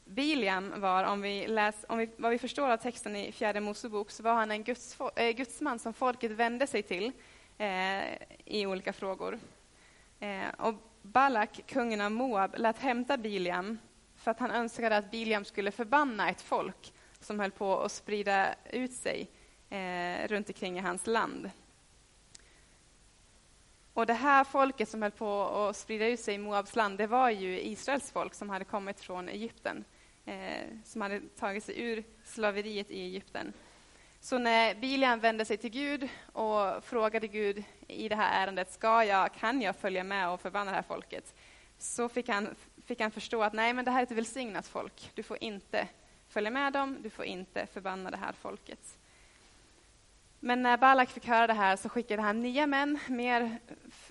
Biliam 0.05 0.81
var, 0.81 1.03
om 1.03 1.21
vi, 1.21 1.47
läs, 1.47 1.85
om 1.89 1.97
vi, 1.97 2.09
vad 2.17 2.31
vi 2.31 2.37
förstår 2.37 2.69
av 2.69 2.77
texten 2.77 3.15
i 3.15 3.31
fjärde 3.31 3.59
Mosebok, 3.59 4.11
så 4.11 4.23
var 4.23 4.33
han 4.33 4.51
en 4.51 4.63
Guds, 4.63 4.97
äh, 5.15 5.31
gudsman 5.31 5.79
som 5.79 5.93
folket 5.93 6.31
vände 6.31 6.67
sig 6.67 6.83
till 6.83 7.11
eh, 7.57 8.03
i 8.45 8.65
olika 8.65 8.93
frågor. 8.93 9.39
Eh, 10.19 10.49
och 10.57 10.75
Balak, 11.01 11.61
kungen 11.67 12.01
av 12.01 12.11
Moab, 12.11 12.55
lät 12.57 12.79
hämta 12.79 13.17
Biliam 13.17 13.77
för 14.15 14.31
att 14.31 14.39
han 14.39 14.51
önskade 14.51 14.97
att 14.97 15.11
Biliam 15.11 15.45
skulle 15.45 15.71
förbanna 15.71 16.29
ett 16.29 16.41
folk 16.41 16.93
som 17.19 17.39
höll 17.39 17.51
på 17.51 17.79
att 17.79 17.91
sprida 17.91 18.55
ut 18.71 18.93
sig 18.93 19.29
eh, 19.69 20.27
runt 20.27 20.49
omkring 20.49 20.77
i 20.77 20.81
hans 20.81 21.07
land. 21.07 21.49
Och 23.93 24.05
det 24.05 24.13
här 24.13 24.43
folket 24.43 24.89
som 24.89 25.01
höll 25.01 25.11
på 25.11 25.43
att 25.43 25.77
sprida 25.77 26.07
ut 26.07 26.19
sig 26.19 26.35
i 26.35 26.37
Moabs 26.37 26.75
land, 26.75 26.97
det 26.97 27.07
var 27.07 27.29
ju 27.29 27.61
Israels 27.61 28.11
folk 28.11 28.33
som 28.33 28.49
hade 28.49 28.65
kommit 28.65 28.99
från 28.99 29.29
Egypten, 29.29 29.85
eh, 30.25 30.67
som 30.85 31.01
hade 31.01 31.19
tagit 31.19 31.63
sig 31.63 31.81
ur 31.81 32.03
slaveriet 32.23 32.91
i 32.91 33.01
Egypten. 33.01 33.53
Så 34.19 34.37
när 34.37 34.75
Bilian 34.75 35.19
vände 35.19 35.45
sig 35.45 35.57
till 35.57 35.69
Gud 35.69 36.09
och 36.31 36.83
frågade 36.83 37.27
Gud 37.27 37.63
i 37.87 38.09
det 38.09 38.15
här 38.15 38.43
ärendet, 38.43 38.71
ska 38.71 39.03
jag, 39.03 39.33
kan 39.33 39.61
jag 39.61 39.75
följa 39.75 40.03
med 40.03 40.29
och 40.29 40.41
förbanna 40.41 40.71
det 40.71 40.75
här 40.75 40.83
folket? 40.83 41.35
Så 41.77 42.09
fick 42.09 42.29
han, 42.29 42.55
fick 42.85 43.01
han 43.01 43.11
förstå 43.11 43.43
att 43.43 43.53
nej, 43.53 43.73
men 43.73 43.85
det 43.85 43.91
här 43.91 43.99
är 43.99 44.03
ett 44.03 44.11
välsignat 44.11 44.67
folk. 44.67 45.11
Du 45.13 45.23
får 45.23 45.37
inte 45.43 45.87
följa 46.29 46.51
med 46.51 46.73
dem, 46.73 46.97
du 47.01 47.09
får 47.09 47.25
inte 47.25 47.65
förbanna 47.65 48.11
det 48.11 48.17
här 48.17 48.33
folket. 48.41 48.97
Men 50.45 50.61
när 50.61 50.77
Balak 50.77 51.09
fick 51.09 51.25
höra 51.27 51.47
det 51.47 51.53
här 51.53 51.75
så 51.75 51.89
skickade 51.89 52.21
han 52.21 52.41
nya 52.41 52.67
män, 52.67 52.99
mer 53.07 53.59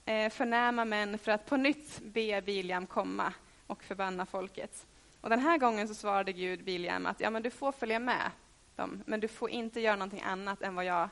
eh, 0.04 0.30
förnäma 0.30 0.84
män, 0.84 1.18
för 1.18 1.32
att 1.32 1.46
på 1.46 1.56
nytt 1.56 2.00
be 2.02 2.42
Biliam 2.42 2.86
komma 2.86 3.32
och 3.66 3.82
förbanna 3.82 4.26
folket. 4.26 4.86
Och 5.20 5.30
den 5.30 5.40
här 5.40 5.58
gången 5.58 5.88
så 5.88 5.94
svarade 5.94 6.32
Gud 6.32 6.64
Biliam 6.64 7.06
att 7.06 7.20
ja, 7.20 7.30
men 7.30 7.42
du 7.42 7.50
får 7.50 7.72
följa 7.72 7.98
med, 7.98 8.30
dem. 8.76 9.02
Men 9.06 9.20
du 9.20 9.28
får 9.28 9.50
inte 9.50 9.80
göra 9.80 9.96
någonting 9.96 10.22
annat 10.22 10.62
än 10.62 10.74
vad 10.74 10.84
jag 10.84 11.08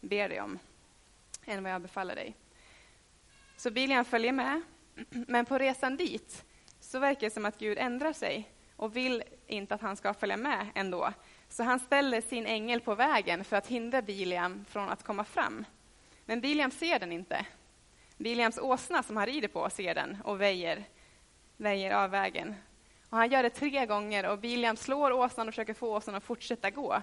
ber 0.00 0.28
dig 0.28 0.40
om, 0.40 0.58
än 1.44 1.62
vad 1.62 1.72
jag 1.72 1.82
befaller 1.82 2.14
dig. 2.14 2.34
Så 3.56 3.70
Biliam 3.70 4.04
följer 4.04 4.32
med, 4.32 4.62
men 5.10 5.44
på 5.44 5.58
resan 5.58 5.96
dit 5.96 6.44
så 6.80 6.98
verkar 6.98 7.20
det 7.20 7.30
som 7.30 7.44
att 7.44 7.58
Gud 7.58 7.78
ändrar 7.78 8.12
sig 8.12 8.50
och 8.76 8.96
vill 8.96 9.22
inte 9.46 9.74
att 9.74 9.80
han 9.80 9.96
ska 9.96 10.14
följa 10.14 10.36
med 10.36 10.66
ändå. 10.74 11.12
Så 11.48 11.62
han 11.62 11.80
ställer 11.80 12.20
sin 12.20 12.46
ängel 12.46 12.80
på 12.80 12.94
vägen 12.94 13.44
för 13.44 13.56
att 13.56 13.66
hindra 13.66 14.02
Biliam 14.02 14.64
från 14.68 14.88
att 14.88 15.02
komma 15.02 15.24
fram. 15.24 15.64
Men 16.24 16.40
Biliam 16.40 16.70
ser 16.70 16.98
den 16.98 17.12
inte. 17.12 17.46
Biliams 18.16 18.58
åsna 18.58 19.02
som 19.02 19.16
han 19.16 19.26
rider 19.26 19.48
på 19.48 19.70
ser 19.70 19.94
den 19.94 20.18
och 20.24 20.40
väjer. 20.40 20.84
väjer 21.56 21.94
av 21.94 22.10
vägen. 22.10 22.54
Och 23.10 23.18
han 23.18 23.30
gör 23.30 23.42
det 23.42 23.50
tre 23.50 23.86
gånger 23.86 24.28
och 24.30 24.38
Biliam 24.38 24.76
slår 24.76 25.12
åsnan 25.12 25.48
och 25.48 25.54
försöker 25.54 25.74
få 25.74 25.96
åsnan 25.96 26.14
att 26.14 26.24
fortsätta 26.24 26.70
gå. 26.70 27.02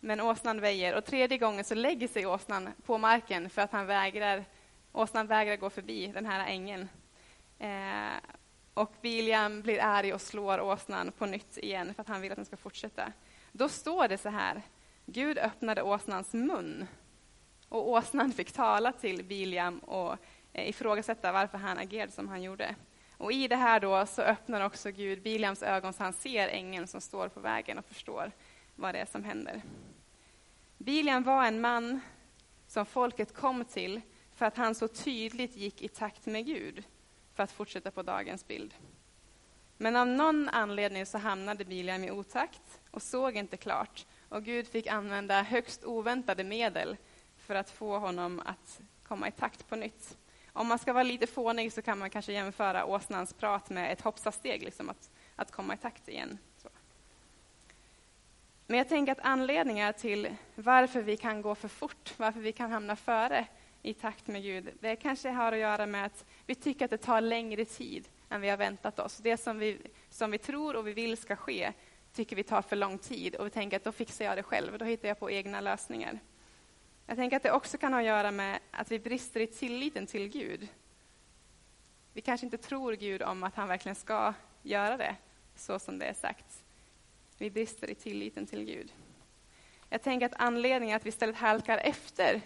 Men 0.00 0.20
åsnan 0.20 0.60
väjer 0.60 0.94
och 0.94 1.04
tredje 1.04 1.38
gången 1.38 1.64
så 1.64 1.74
lägger 1.74 2.08
sig 2.08 2.26
åsnan 2.26 2.68
på 2.86 2.98
marken 2.98 3.50
för 3.50 3.62
att 3.62 3.72
han 3.72 3.86
vägrar, 3.86 4.44
åsnan 4.92 5.26
vägrar 5.26 5.56
gå 5.56 5.70
förbi 5.70 6.06
den 6.06 6.26
här 6.26 6.46
ängeln. 6.46 6.88
Eh, 7.58 8.16
och 8.74 8.92
Biliam 9.00 9.62
blir 9.62 9.82
arg 9.82 10.14
och 10.14 10.20
slår 10.20 10.60
åsnan 10.60 11.12
på 11.12 11.26
nytt 11.26 11.58
igen 11.58 11.94
för 11.94 12.02
att 12.02 12.08
han 12.08 12.20
vill 12.20 12.32
att 12.32 12.36
den 12.36 12.44
ska 12.44 12.56
fortsätta. 12.56 13.12
Då 13.58 13.68
står 13.68 14.08
det 14.08 14.18
så 14.18 14.28
här, 14.28 14.62
Gud 15.06 15.38
öppnade 15.38 15.82
åsnans 15.82 16.32
mun 16.32 16.86
och 17.68 17.90
åsnan 17.90 18.32
fick 18.32 18.52
tala 18.52 18.92
till 18.92 19.24
Biljam 19.24 19.78
och 19.78 20.16
eh, 20.52 20.68
ifrågasätta 20.68 21.32
varför 21.32 21.58
han 21.58 21.78
agerade 21.78 22.12
som 22.12 22.28
han 22.28 22.42
gjorde. 22.42 22.74
Och 23.16 23.32
i 23.32 23.48
det 23.48 23.56
här 23.56 23.80
då 23.80 24.06
så 24.06 24.22
öppnar 24.22 24.60
också 24.60 24.90
Gud 24.90 25.22
Biljams 25.22 25.62
ögon 25.62 25.92
så 25.92 26.02
han 26.02 26.12
ser 26.12 26.48
ängeln 26.48 26.86
som 26.86 27.00
står 27.00 27.28
på 27.28 27.40
vägen 27.40 27.78
och 27.78 27.84
förstår 27.84 28.32
vad 28.74 28.94
det 28.94 28.98
är 28.98 29.06
som 29.06 29.24
händer. 29.24 29.62
Biljam 30.78 31.22
var 31.22 31.44
en 31.44 31.60
man 31.60 32.00
som 32.66 32.86
folket 32.86 33.34
kom 33.34 33.64
till 33.64 34.00
för 34.34 34.46
att 34.46 34.56
han 34.56 34.74
så 34.74 34.88
tydligt 34.88 35.56
gick 35.56 35.82
i 35.82 35.88
takt 35.88 36.26
med 36.26 36.46
Gud, 36.46 36.84
för 37.34 37.42
att 37.42 37.52
fortsätta 37.52 37.90
på 37.90 38.02
dagens 38.02 38.46
bild. 38.46 38.74
Men 39.76 39.96
av 39.96 40.06
någon 40.06 40.48
anledning 40.48 41.06
så 41.06 41.18
hamnade 41.18 41.64
Biliam 41.64 42.04
i 42.04 42.10
otakt 42.10 42.80
och 42.90 43.02
såg 43.02 43.36
inte 43.36 43.56
klart 43.56 44.06
och 44.28 44.44
Gud 44.44 44.68
fick 44.68 44.86
använda 44.86 45.42
högst 45.42 45.84
oväntade 45.84 46.44
medel 46.44 46.96
för 47.36 47.54
att 47.54 47.70
få 47.70 47.98
honom 47.98 48.42
att 48.44 48.80
komma 49.02 49.28
i 49.28 49.32
takt 49.32 49.68
på 49.68 49.76
nytt. 49.76 50.16
Om 50.52 50.66
man 50.66 50.78
ska 50.78 50.92
vara 50.92 51.04
lite 51.04 51.26
fånig 51.26 51.72
så 51.72 51.82
kan 51.82 51.98
man 51.98 52.10
kanske 52.10 52.32
jämföra 52.32 52.84
åsnans 52.84 53.32
prat 53.32 53.70
med 53.70 53.92
ett 53.92 54.00
hoppsasteg, 54.00 54.62
liksom 54.62 54.90
att, 54.90 55.10
att 55.36 55.50
komma 55.50 55.74
i 55.74 55.76
takt 55.76 56.08
igen. 56.08 56.38
Så. 56.62 56.68
Men 58.66 58.78
jag 58.78 58.88
tänker 58.88 59.12
att 59.12 59.20
anledningar 59.22 59.92
till 59.92 60.36
varför 60.54 61.02
vi 61.02 61.16
kan 61.16 61.42
gå 61.42 61.54
för 61.54 61.68
fort, 61.68 62.14
varför 62.16 62.40
vi 62.40 62.52
kan 62.52 62.72
hamna 62.72 62.96
före 62.96 63.46
i 63.82 63.94
takt 63.94 64.26
med 64.26 64.42
Gud, 64.42 64.68
det 64.80 64.96
kanske 64.96 65.30
har 65.30 65.52
att 65.52 65.58
göra 65.58 65.86
med 65.86 66.06
att 66.06 66.24
vi 66.46 66.54
tycker 66.54 66.84
att 66.84 66.90
det 66.90 66.98
tar 66.98 67.20
längre 67.20 67.64
tid 67.64 68.08
än 68.28 68.40
vi 68.40 68.48
har 68.48 68.56
väntat 68.56 68.98
oss. 68.98 69.16
Det 69.16 69.36
som 69.36 69.58
vi, 69.58 69.78
som 70.10 70.30
vi 70.30 70.38
tror 70.38 70.76
och 70.76 70.86
vi 70.86 70.92
vill 70.92 71.16
ska 71.16 71.36
ske 71.36 71.72
tycker 72.12 72.36
vi 72.36 72.42
tar 72.42 72.62
för 72.62 72.76
lång 72.76 72.98
tid 72.98 73.34
och 73.34 73.46
vi 73.46 73.50
tänker 73.50 73.76
att 73.76 73.84
då 73.84 73.92
fixar 73.92 74.24
jag 74.24 74.38
det 74.38 74.42
själv, 74.42 74.78
då 74.78 74.84
hittar 74.84 75.08
jag 75.08 75.18
på 75.18 75.30
egna 75.30 75.60
lösningar. 75.60 76.18
Jag 77.06 77.16
tänker 77.16 77.36
att 77.36 77.42
det 77.42 77.52
också 77.52 77.78
kan 77.78 77.92
ha 77.92 78.00
att 78.00 78.06
göra 78.06 78.30
med 78.30 78.58
att 78.70 78.90
vi 78.90 78.98
brister 78.98 79.40
i 79.40 79.46
tilliten 79.46 80.06
till 80.06 80.28
Gud. 80.28 80.68
Vi 82.12 82.20
kanske 82.20 82.46
inte 82.46 82.58
tror 82.58 82.92
Gud 82.92 83.22
om 83.22 83.42
att 83.42 83.54
han 83.54 83.68
verkligen 83.68 83.96
ska 83.96 84.34
göra 84.62 84.96
det 84.96 85.16
så 85.56 85.78
som 85.78 85.98
det 85.98 86.04
är 86.04 86.14
sagt. 86.14 86.64
Vi 87.38 87.50
brister 87.50 87.90
i 87.90 87.94
tilliten 87.94 88.46
till 88.46 88.64
Gud. 88.64 88.92
Jag 89.88 90.02
tänker 90.02 90.26
att 90.26 90.34
anledningen 90.36 90.96
att 90.96 91.04
vi 91.04 91.08
istället 91.08 91.36
halkar 91.36 91.78
efter 91.78 92.40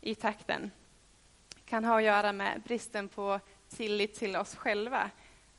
i 0.00 0.14
takten 0.14 0.70
kan 1.64 1.84
ha 1.84 1.96
att 1.96 2.04
göra 2.04 2.32
med 2.32 2.62
bristen 2.62 3.08
på 3.08 3.40
tillit 3.68 4.14
till 4.14 4.36
oss 4.36 4.54
själva. 4.54 5.10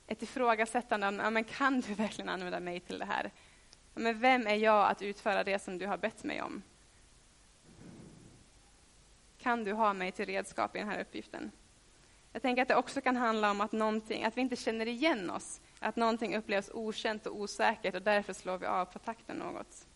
Ett 0.07 0.21
ifrågasättande 0.21 1.07
om, 1.07 1.19
ja, 1.19 1.29
men 1.29 1.43
kan 1.43 1.81
du 1.81 1.93
verkligen 1.93 2.29
använda 2.29 2.59
mig 2.59 2.79
till 2.79 2.99
det 2.99 3.05
här? 3.05 3.31
Ja, 3.93 4.01
men 4.01 4.19
vem 4.19 4.47
är 4.47 4.55
jag 4.55 4.91
att 4.91 5.01
utföra 5.01 5.43
det 5.43 5.59
som 5.59 5.77
du 5.77 5.87
har 5.87 5.97
bett 5.97 6.23
mig 6.23 6.41
om? 6.41 6.63
kan 9.47 9.63
du 9.63 9.73
ha 9.73 9.93
mig 9.93 10.11
till 10.11 10.25
redskap 10.25 10.75
i 10.75 10.79
den 10.79 10.89
här 10.89 11.01
uppgiften? 11.01 11.51
Jag 12.33 12.41
tänker 12.41 12.61
att 12.61 12.67
det 12.67 12.75
också 12.75 13.01
kan 13.01 13.15
handla 13.15 13.51
om 13.51 13.61
att, 13.61 13.73
att 14.23 14.37
vi 14.37 14.41
inte 14.41 14.55
känner 14.55 14.87
igen 14.87 15.29
oss, 15.29 15.61
att 15.79 15.95
någonting 15.95 16.35
upplevs 16.35 16.69
okänt 16.73 17.27
och 17.27 17.39
osäkert 17.39 17.95
och 17.95 18.01
därför 18.01 18.33
slår 18.33 18.57
vi 18.57 18.65
av 18.65 18.85
på 18.85 18.99
takten 18.99 19.37
något. 19.37 19.87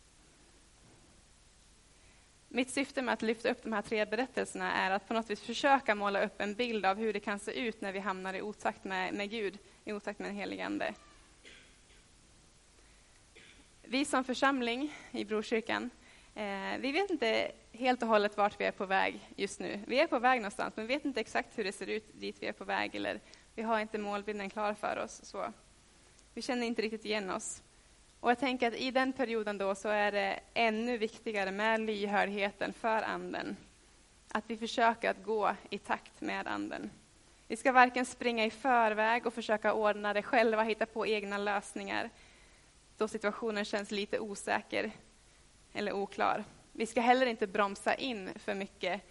Mitt 2.53 2.69
syfte 2.69 3.01
med 3.01 3.13
att 3.13 3.21
lyfta 3.21 3.51
upp 3.51 3.63
de 3.63 3.73
här 3.73 3.81
tre 3.81 4.05
berättelserna 4.05 4.73
är 4.73 4.91
att 4.91 5.07
på 5.07 5.13
något 5.13 5.29
vis 5.29 5.41
försöka 5.41 5.95
måla 5.95 6.23
upp 6.23 6.41
en 6.41 6.53
bild 6.53 6.85
av 6.85 6.97
hur 6.97 7.13
det 7.13 7.19
kan 7.19 7.39
se 7.39 7.51
ut 7.51 7.81
när 7.81 7.91
vi 7.91 7.99
hamnar 7.99 8.33
i 8.33 8.41
otakt 8.41 8.83
med, 8.83 9.13
med 9.13 9.29
Gud, 9.29 9.57
i 9.85 9.93
otakt 9.93 10.19
med 10.19 10.29
den 10.29 10.35
helige 10.35 10.65
Ande. 10.65 10.93
Vi 13.81 14.05
som 14.05 14.23
församling 14.23 14.95
i 15.11 15.25
Brokyrkan 15.25 15.89
Eh, 16.35 16.77
vi 16.79 16.91
vet 16.91 17.09
inte 17.09 17.51
helt 17.71 18.01
och 18.01 18.07
hållet 18.07 18.37
vart 18.37 18.59
vi 18.59 18.65
är 18.65 18.71
på 18.71 18.85
väg 18.85 19.29
just 19.35 19.59
nu. 19.59 19.79
Vi 19.87 19.99
är 19.99 20.07
på 20.07 20.19
väg 20.19 20.39
någonstans, 20.39 20.73
men 20.75 20.87
vi 20.87 20.93
vet 20.93 21.05
inte 21.05 21.19
exakt 21.19 21.57
hur 21.57 21.63
det 21.63 21.71
ser 21.71 21.87
ut 21.87 22.19
dit 22.19 22.37
vi 22.39 22.47
är 22.47 22.53
på 22.53 22.65
väg, 22.65 22.95
eller 22.95 23.19
vi 23.55 23.61
har 23.61 23.79
inte 23.79 23.97
målbilden 23.97 24.49
klar 24.49 24.73
för 24.73 24.97
oss. 25.03 25.21
Så. 25.23 25.53
Vi 26.33 26.41
känner 26.41 26.67
inte 26.67 26.81
riktigt 26.81 27.05
igen 27.05 27.29
oss. 27.29 27.63
Och 28.21 28.29
jag 28.31 28.39
tänker 28.39 28.67
att 28.67 28.73
i 28.73 28.91
den 28.91 29.13
perioden 29.13 29.57
då 29.57 29.75
så 29.75 29.89
är 29.89 30.11
det 30.11 30.39
ännu 30.53 30.97
viktigare 30.97 31.51
med 31.51 31.79
lyhördheten 31.81 32.73
för 32.73 33.01
Anden. 33.01 33.57
Att 34.31 34.43
vi 34.47 34.57
försöker 34.57 35.09
att 35.09 35.23
gå 35.23 35.55
i 35.69 35.77
takt 35.77 36.21
med 36.21 36.47
Anden. 36.47 36.91
Vi 37.47 37.55
ska 37.55 37.71
varken 37.71 38.05
springa 38.05 38.45
i 38.45 38.51
förväg 38.51 39.25
och 39.25 39.33
försöka 39.33 39.73
ordna 39.73 40.13
det 40.13 40.23
själva, 40.23 40.63
hitta 40.63 40.85
på 40.85 41.07
egna 41.07 41.37
lösningar, 41.37 42.09
då 42.97 43.07
situationen 43.07 43.65
känns 43.65 43.91
lite 43.91 44.19
osäker, 44.19 44.91
eller 45.73 45.93
oklar. 45.93 46.43
Vi 46.71 46.85
ska 46.85 47.01
heller 47.01 47.25
inte 47.25 47.47
bromsa 47.47 47.95
in 47.95 48.29
för 48.35 48.55
mycket 48.55 49.01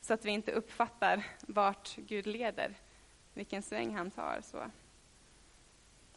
så 0.00 0.14
att 0.14 0.24
vi 0.24 0.30
inte 0.30 0.52
uppfattar 0.52 1.26
vart 1.40 1.96
Gud 1.96 2.26
leder, 2.26 2.74
vilken 3.34 3.62
sväng 3.62 3.96
han 3.96 4.10
tar. 4.10 4.40
Så. 4.42 4.70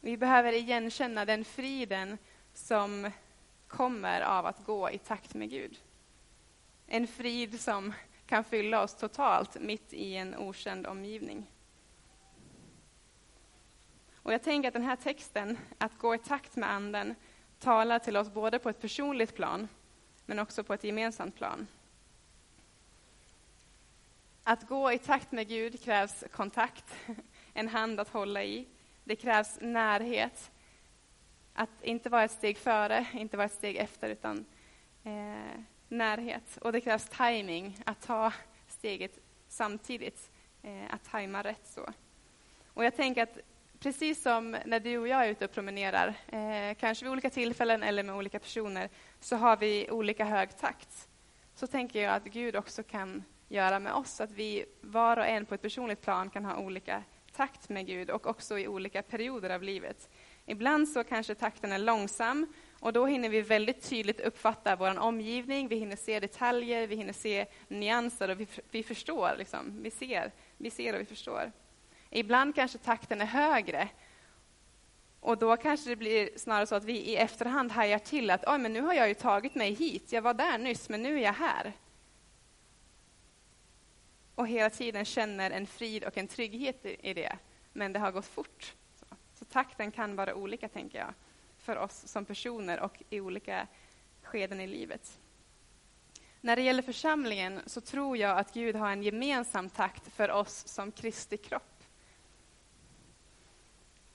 Vi 0.01 0.17
behöver 0.17 0.53
igenkänna 0.53 1.25
den 1.25 1.45
friden 1.45 2.17
som 2.53 3.11
kommer 3.67 4.21
av 4.21 4.45
att 4.45 4.65
gå 4.65 4.89
i 4.89 4.97
takt 4.97 5.33
med 5.33 5.49
Gud. 5.49 5.79
En 6.87 7.07
frid 7.07 7.61
som 7.61 7.93
kan 8.25 8.43
fylla 8.43 8.83
oss 8.83 8.95
totalt 8.95 9.61
mitt 9.61 9.93
i 9.93 10.15
en 10.15 10.37
okänd 10.37 10.87
omgivning. 10.87 11.51
Och 14.15 14.33
jag 14.33 14.43
tänker 14.43 14.67
att 14.67 14.73
den 14.73 14.83
här 14.83 14.95
texten, 14.95 15.57
att 15.77 15.97
gå 15.97 16.15
i 16.15 16.17
takt 16.17 16.55
med 16.55 16.71
Anden, 16.71 17.15
talar 17.59 17.99
till 17.99 18.17
oss 18.17 18.33
både 18.33 18.59
på 18.59 18.69
ett 18.69 18.81
personligt 18.81 19.35
plan 19.35 19.67
men 20.25 20.39
också 20.39 20.63
på 20.63 20.73
ett 20.73 20.83
gemensamt 20.83 21.35
plan. 21.35 21.67
Att 24.43 24.67
gå 24.67 24.91
i 24.91 24.99
takt 24.99 25.31
med 25.31 25.47
Gud 25.47 25.83
krävs 25.83 26.23
kontakt, 26.31 26.95
en 27.53 27.67
hand 27.67 27.99
att 27.99 28.09
hålla 28.09 28.43
i. 28.43 28.67
Det 29.03 29.15
krävs 29.15 29.57
närhet. 29.61 30.51
Att 31.59 31.83
inte 31.83 32.09
vara 32.09 32.23
ett 32.23 32.31
steg 32.31 32.57
före, 32.57 33.05
inte 33.13 33.37
vara 33.37 33.45
ett 33.45 33.53
steg 33.53 33.75
efter, 33.75 34.09
utan 34.09 34.45
eh, 35.03 35.59
närhet. 35.87 36.57
Och 36.61 36.71
det 36.71 36.81
krävs 36.81 37.09
timing, 37.09 37.77
att 37.85 38.01
ta 38.01 38.33
steget 38.67 39.19
samtidigt, 39.47 40.31
eh, 40.63 40.93
att 40.93 41.03
tajma 41.03 41.43
rätt. 41.43 41.67
så. 41.67 41.93
Och 42.73 42.85
jag 42.85 42.95
tänker 42.95 43.23
att 43.23 43.37
precis 43.79 44.21
som 44.21 44.57
när 44.65 44.79
du 44.79 44.97
och 44.97 45.07
jag 45.07 45.25
är 45.25 45.29
ute 45.29 45.45
och 45.45 45.51
promenerar, 45.51 46.07
eh, 46.27 46.75
kanske 46.75 47.05
vid 47.05 47.11
olika 47.11 47.29
tillfällen 47.29 47.83
eller 47.83 48.03
med 48.03 48.15
olika 48.15 48.39
personer, 48.39 48.89
så 49.19 49.35
har 49.35 49.57
vi 49.57 49.91
olika 49.91 50.25
hög 50.25 50.57
takt. 50.57 51.09
Så 51.55 51.67
tänker 51.67 52.01
jag 52.01 52.13
att 52.13 52.25
Gud 52.25 52.55
också 52.55 52.83
kan 52.83 53.23
göra 53.47 53.79
med 53.79 53.93
oss, 53.93 54.21
att 54.21 54.31
vi 54.31 54.65
var 54.81 55.17
och 55.17 55.25
en 55.27 55.45
på 55.45 55.55
ett 55.55 55.61
personligt 55.61 56.01
plan 56.01 56.29
kan 56.29 56.45
ha 56.45 56.57
olika 56.57 57.03
takt 57.31 57.69
med 57.69 57.87
Gud 57.87 58.09
och 58.09 58.27
också 58.27 58.59
i 58.59 58.67
olika 58.67 59.01
perioder 59.01 59.49
av 59.49 59.63
livet. 59.63 60.09
Ibland 60.51 60.89
så 60.89 61.03
kanske 61.03 61.35
takten 61.35 61.71
är 61.71 61.77
långsam 61.77 62.53
och 62.79 62.93
då 62.93 63.05
hinner 63.05 63.29
vi 63.29 63.41
väldigt 63.41 63.89
tydligt 63.89 64.19
uppfatta 64.19 64.75
vår 64.75 64.99
omgivning, 64.99 65.67
vi 65.67 65.75
hinner 65.75 65.95
se 65.95 66.19
detaljer, 66.19 66.87
vi 66.87 66.95
hinner 66.95 67.13
se 67.13 67.45
nyanser 67.67 68.29
och 68.29 68.39
vi, 68.39 68.47
vi 68.71 68.83
förstår. 68.83 69.35
Liksom. 69.37 69.83
Vi, 69.83 69.91
ser, 69.91 70.31
vi 70.57 70.71
ser 70.71 70.93
och 70.93 71.01
vi 71.01 71.05
förstår. 71.05 71.51
Ibland 72.09 72.55
kanske 72.55 72.77
takten 72.77 73.21
är 73.21 73.25
högre. 73.25 73.89
Och 75.19 75.37
då 75.37 75.57
kanske 75.57 75.89
det 75.89 75.95
blir 75.95 76.29
snarare 76.37 76.67
så 76.67 76.75
att 76.75 76.83
vi 76.83 76.97
i 76.97 77.15
efterhand 77.15 77.71
hajar 77.71 77.99
till 77.99 78.29
att 78.29 78.43
Oj, 78.47 78.57
men 78.57 78.73
nu 78.73 78.81
har 78.81 78.93
jag 78.93 79.07
ju 79.07 79.13
tagit 79.13 79.55
mig 79.55 79.73
hit. 79.73 80.11
Jag 80.11 80.21
var 80.21 80.33
där 80.33 80.57
nyss, 80.57 80.89
men 80.89 81.01
nu 81.01 81.17
är 81.17 81.23
jag 81.23 81.33
här. 81.33 81.73
Och 84.35 84.47
hela 84.47 84.69
tiden 84.69 85.05
känner 85.05 85.51
en 85.51 85.67
frid 85.67 86.03
och 86.03 86.17
en 86.17 86.27
trygghet 86.27 86.85
i 86.85 87.13
det. 87.13 87.37
Men 87.73 87.93
det 87.93 87.99
har 87.99 88.11
gått 88.11 88.25
fort. 88.25 88.73
Takten 89.51 89.91
kan 89.91 90.15
vara 90.15 90.35
olika, 90.35 90.67
tänker 90.67 90.99
jag, 90.99 91.13
för 91.57 91.75
oss 91.75 92.07
som 92.07 92.25
personer 92.25 92.79
och 92.79 93.03
i 93.09 93.21
olika 93.21 93.67
skeden 94.21 94.61
i 94.61 94.67
livet. 94.67 95.19
När 96.41 96.55
det 96.55 96.61
gäller 96.61 96.81
församlingen 96.81 97.61
så 97.65 97.81
tror 97.81 98.17
jag 98.17 98.37
att 98.37 98.53
Gud 98.53 98.75
har 98.75 98.89
en 98.89 99.03
gemensam 99.03 99.69
takt 99.69 100.13
för 100.13 100.31
oss 100.31 100.67
som 100.67 100.91
Kristi 100.91 101.37
kropp. 101.37 101.83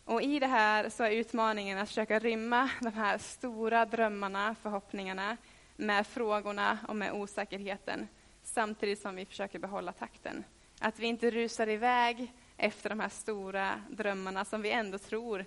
Och 0.05 0.23
i 0.23 0.39
det 0.39 0.47
här 0.47 0.89
så 0.89 1.05
är 1.05 1.11
utmaningen 1.11 1.79
att 1.79 1.89
försöka 1.89 2.19
rymma 2.19 2.71
de 2.81 2.93
här 2.93 3.19
stora 3.19 3.87
drömmarna, 3.87 4.55
förhoppningarna, 4.63 5.37
med 5.77 6.07
frågorna 6.07 6.79
och 6.89 6.97
med 6.97 7.13
osäkerheten, 7.13 8.09
samtidigt 8.43 9.01
som 9.01 9.17
vi 9.17 9.27
försöker 9.27 9.59
behålla 9.59 9.93
takten. 9.93 10.45
Att 10.81 10.99
vi 10.99 11.07
inte 11.07 11.31
rusar 11.31 11.69
iväg, 11.69 12.33
efter 12.57 12.91
de 12.91 13.01
här 13.01 13.09
stora 13.09 13.83
drömmarna 13.91 14.45
som 14.45 14.63
vi 14.63 14.71
ändå 14.71 14.99
tror 14.99 15.45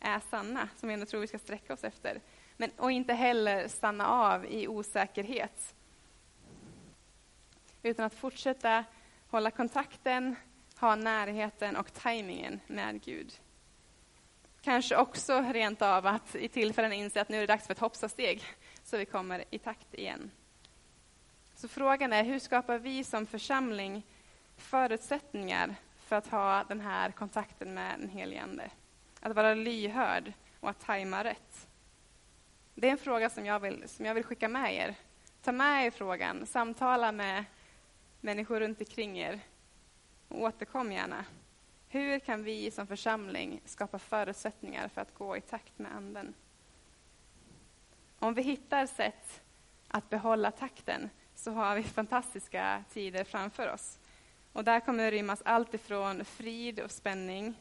är 0.00 0.20
sanna, 0.30 0.68
som 0.76 0.88
vi 0.88 0.94
ändå 0.94 1.06
tror 1.06 1.20
vi 1.20 1.26
ska 1.26 1.38
sträcka 1.38 1.72
oss 1.72 1.84
efter. 1.84 2.20
Men, 2.56 2.70
och 2.76 2.92
inte 2.92 3.14
heller 3.14 3.68
stanna 3.68 4.06
av 4.06 4.46
i 4.46 4.68
osäkerhet. 4.68 5.74
Utan 7.82 8.04
att 8.04 8.14
fortsätta 8.14 8.84
hålla 9.28 9.50
kontakten, 9.50 10.36
ha 10.76 10.94
närheten 10.94 11.76
och 11.76 11.92
tajmingen 11.92 12.60
med 12.66 13.02
Gud. 13.02 13.40
Kanske 14.62 14.96
också 14.96 15.40
rent 15.40 15.82
av 15.82 16.06
att 16.06 16.34
i 16.34 16.48
tillfällen 16.48 16.92
inse 16.92 17.20
att 17.20 17.28
nu 17.28 17.36
är 17.36 17.40
det 17.40 17.46
dags 17.46 17.66
för 17.66 17.74
ett 17.74 17.78
hoppsasteg, 17.78 18.44
så 18.84 18.96
vi 18.96 19.04
kommer 19.04 19.44
i 19.50 19.58
takt 19.58 19.94
igen. 19.94 20.30
Så 21.54 21.68
frågan 21.68 22.12
är, 22.12 22.24
hur 22.24 22.38
skapar 22.38 22.78
vi 22.78 23.04
som 23.04 23.26
församling 23.26 24.02
förutsättningar 24.56 25.74
för 26.04 26.16
att 26.16 26.26
ha 26.26 26.64
den 26.68 26.80
här 26.80 27.10
kontakten 27.10 27.74
med 27.74 28.00
den 28.00 28.08
helige 28.08 28.42
Ande? 28.42 28.70
Att 29.20 29.36
vara 29.36 29.54
lyhörd 29.54 30.32
och 30.60 30.70
att 30.70 30.80
tajma 30.80 31.24
rätt. 31.24 31.68
Det 32.74 32.88
är 32.88 32.92
en 32.92 32.98
fråga 32.98 33.30
som 33.30 33.46
jag 33.46 33.60
vill, 33.60 33.88
som 33.88 34.06
jag 34.06 34.14
vill 34.14 34.24
skicka 34.24 34.48
med 34.48 34.74
er. 34.74 34.94
Ta 35.42 35.52
med 35.52 35.86
er 35.86 35.90
frågan, 35.90 36.46
samtala 36.46 37.12
med 37.12 37.44
människor 38.20 38.60
runt 38.60 38.80
omkring 38.80 39.18
er 39.18 39.40
och 40.28 40.42
återkom 40.42 40.92
gärna. 40.92 41.24
Hur 41.88 42.18
kan 42.18 42.44
vi 42.44 42.70
som 42.70 42.86
församling 42.86 43.60
skapa 43.64 43.98
förutsättningar 43.98 44.88
för 44.88 45.00
att 45.00 45.14
gå 45.14 45.36
i 45.36 45.40
takt 45.40 45.78
med 45.78 45.96
Anden? 45.96 46.34
Om 48.18 48.34
vi 48.34 48.42
hittar 48.42 48.86
sätt 48.86 49.42
att 49.88 50.10
behålla 50.10 50.50
takten 50.50 51.10
så 51.34 51.50
har 51.50 51.76
vi 51.76 51.82
fantastiska 51.82 52.84
tider 52.92 53.24
framför 53.24 53.72
oss. 53.72 53.98
Och 54.52 54.64
där 54.64 54.80
kommer 54.80 55.04
det 55.04 55.10
rymmas 55.10 55.42
allt 55.44 55.74
ifrån 55.74 56.24
frid 56.24 56.80
och 56.80 56.90
spänning, 56.90 57.54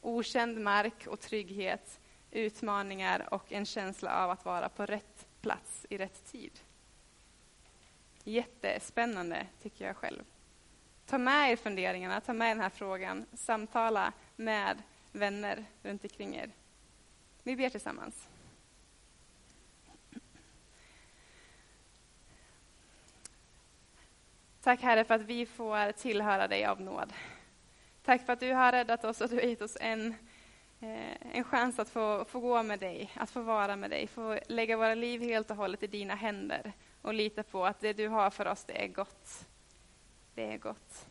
okänd 0.00 0.60
mark 0.60 1.06
och 1.06 1.20
trygghet, 1.20 2.00
utmaningar 2.30 3.34
och 3.34 3.52
en 3.52 3.66
känsla 3.66 4.24
av 4.24 4.30
att 4.30 4.44
vara 4.44 4.68
på 4.68 4.86
rätt 4.86 5.26
plats 5.40 5.86
i 5.90 5.98
rätt 5.98 6.32
tid. 6.32 6.60
Jättespännande, 8.24 9.46
tycker 9.62 9.86
jag 9.86 9.96
själv. 9.96 10.24
Ta 11.06 11.18
med 11.18 11.52
er 11.52 11.56
funderingarna, 11.56 12.20
ta 12.20 12.32
med 12.32 12.50
den 12.50 12.60
här 12.60 12.70
frågan, 12.70 13.26
samtala 13.32 14.12
med 14.36 14.82
vänner 15.12 15.64
runt 15.82 16.04
omkring 16.04 16.36
er. 16.36 16.50
Vi 17.42 17.56
ber 17.56 17.70
tillsammans. 17.70 18.28
Tack 24.66 24.82
Herre 24.82 25.04
för 25.04 25.14
att 25.14 25.22
vi 25.22 25.46
får 25.46 25.92
tillhöra 25.92 26.48
dig 26.48 26.64
av 26.64 26.80
nåd. 26.80 27.12
Tack 28.02 28.26
för 28.26 28.32
att 28.32 28.40
du 28.40 28.52
har 28.52 28.72
räddat 28.72 29.04
oss 29.04 29.20
och 29.20 29.28
du 29.28 29.34
har 29.34 29.42
gett 29.42 29.62
oss 29.62 29.76
en, 29.80 30.14
eh, 30.80 31.36
en 31.36 31.44
chans 31.44 31.78
att 31.78 31.88
få, 31.88 32.24
få 32.24 32.40
gå 32.40 32.62
med 32.62 32.80
dig, 32.80 33.12
att 33.14 33.30
få 33.30 33.40
vara 33.40 33.76
med 33.76 33.90
dig, 33.90 34.06
få 34.06 34.38
lägga 34.48 34.76
våra 34.76 34.94
liv 34.94 35.20
helt 35.20 35.50
och 35.50 35.56
hållet 35.56 35.82
i 35.82 35.86
dina 35.86 36.14
händer 36.14 36.72
och 37.02 37.14
lita 37.14 37.42
på 37.42 37.66
att 37.66 37.80
det 37.80 37.92
du 37.92 38.08
har 38.08 38.30
för 38.30 38.46
oss, 38.46 38.64
det 38.64 38.84
är 38.84 38.88
gott. 38.88 39.46
Det 40.34 40.52
är 40.52 40.58
gott. 40.58 41.06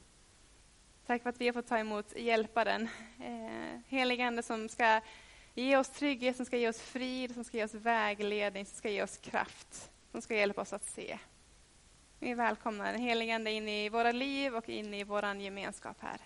Tack 1.06 1.24
för 1.24 1.30
att 1.30 1.41
vi 1.41 1.46
har 1.46 1.54
fått 1.54 1.68
ta 1.68 1.78
emot 1.78 2.13
Hjälparen, 2.15 2.89
eh, 3.24 3.80
heligande 3.88 4.44
som 4.44 4.70
ska 4.70 5.02
ge 5.54 5.78
oss 5.78 5.89
trygghet, 5.89 6.36
som 6.36 6.46
ska 6.46 6.58
ge 6.58 6.70
oss 6.70 6.82
frid, 6.82 7.34
som 7.34 7.44
ska 7.44 7.58
ge 7.58 7.63
oss 7.63 7.74
vägledning, 7.74 8.65
som 8.65 8.78
ska 8.78 8.89
ge 8.89 9.04
oss 9.04 9.18
kraft, 9.18 9.91
som 10.12 10.22
ska 10.22 10.36
hjälpa 10.36 10.62
oss 10.62 10.74
att 10.74 10.86
se. 10.86 11.20
Vi 12.26 12.34
välkomnar 12.34 12.92
den 12.92 13.02
helige 13.02 13.36
Ande 13.36 13.52
in 13.52 13.70
i 13.70 13.90
våra 13.90 14.12
liv 14.12 14.56
och 14.56 14.70
in 14.70 14.94
i 14.94 15.04
vår 15.04 15.26
gemenskap 15.26 15.98
här. 16.00 16.18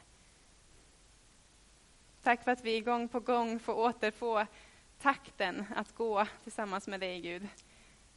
Tack 2.23 2.43
för 2.43 2.51
att 2.51 2.63
vi 2.63 2.81
gång 2.81 3.07
på 3.07 3.19
gång 3.19 3.59
får 3.59 3.73
återfå 3.73 4.45
takten 5.01 5.65
att 5.75 5.95
gå 5.95 6.25
tillsammans 6.43 6.87
med 6.87 6.99
dig, 6.99 7.21
Gud. 7.21 7.47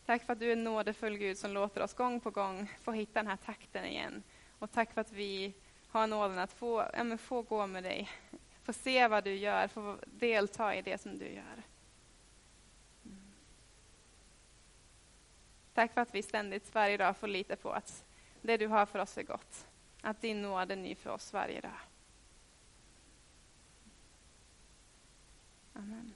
Tack 0.07 0.25
för 0.25 0.33
att 0.33 0.38
du 0.38 0.53
är 0.53 0.57
nådefull 0.57 1.16
Gud 1.16 1.38
som 1.38 1.51
låter 1.51 1.83
oss 1.83 1.95
gång 1.95 2.21
på 2.21 2.31
gång 2.31 2.73
få 2.83 2.92
hitta 2.92 3.23
den 3.23 3.27
här 3.27 3.37
takten 3.37 3.85
igen. 3.85 4.23
Och 4.59 4.73
tack 4.73 4.92
för 4.95 5.01
att 5.01 5.12
vi 5.12 5.55
har 5.88 6.07
nåden 6.07 6.38
att 6.38 6.53
få, 6.53 6.85
ja, 6.97 7.16
få 7.16 7.42
gå 7.42 7.66
med 7.66 7.83
dig, 7.83 8.09
få 8.62 8.73
se 8.73 9.09
vad 9.09 9.25
du 9.25 9.35
gör, 9.35 9.68
få 9.68 9.97
delta 10.07 10.75
i 10.75 10.83
det 10.83 11.01
som 11.01 11.18
du 11.18 11.29
gör. 11.29 11.62
Tack 15.74 15.92
för 15.92 16.00
att 16.00 16.14
vi 16.14 16.22
ständigt 16.22 16.74
varje 16.74 16.96
dag 16.96 17.16
får 17.16 17.26
lita 17.26 17.56
på 17.56 17.70
att 17.70 18.04
det 18.42 18.56
du 18.56 18.66
har 18.66 18.87
för 18.87 18.98
oss 18.98 19.18
är 19.18 19.22
gott. 19.22 19.66
Att 20.00 20.20
din 20.20 20.42
nåd 20.42 20.70
är 20.70 20.76
ny 20.76 20.94
för 20.94 21.11
oss 21.11 21.32
varje 21.32 21.61
dag. 21.61 21.80
Amen. 25.74 26.14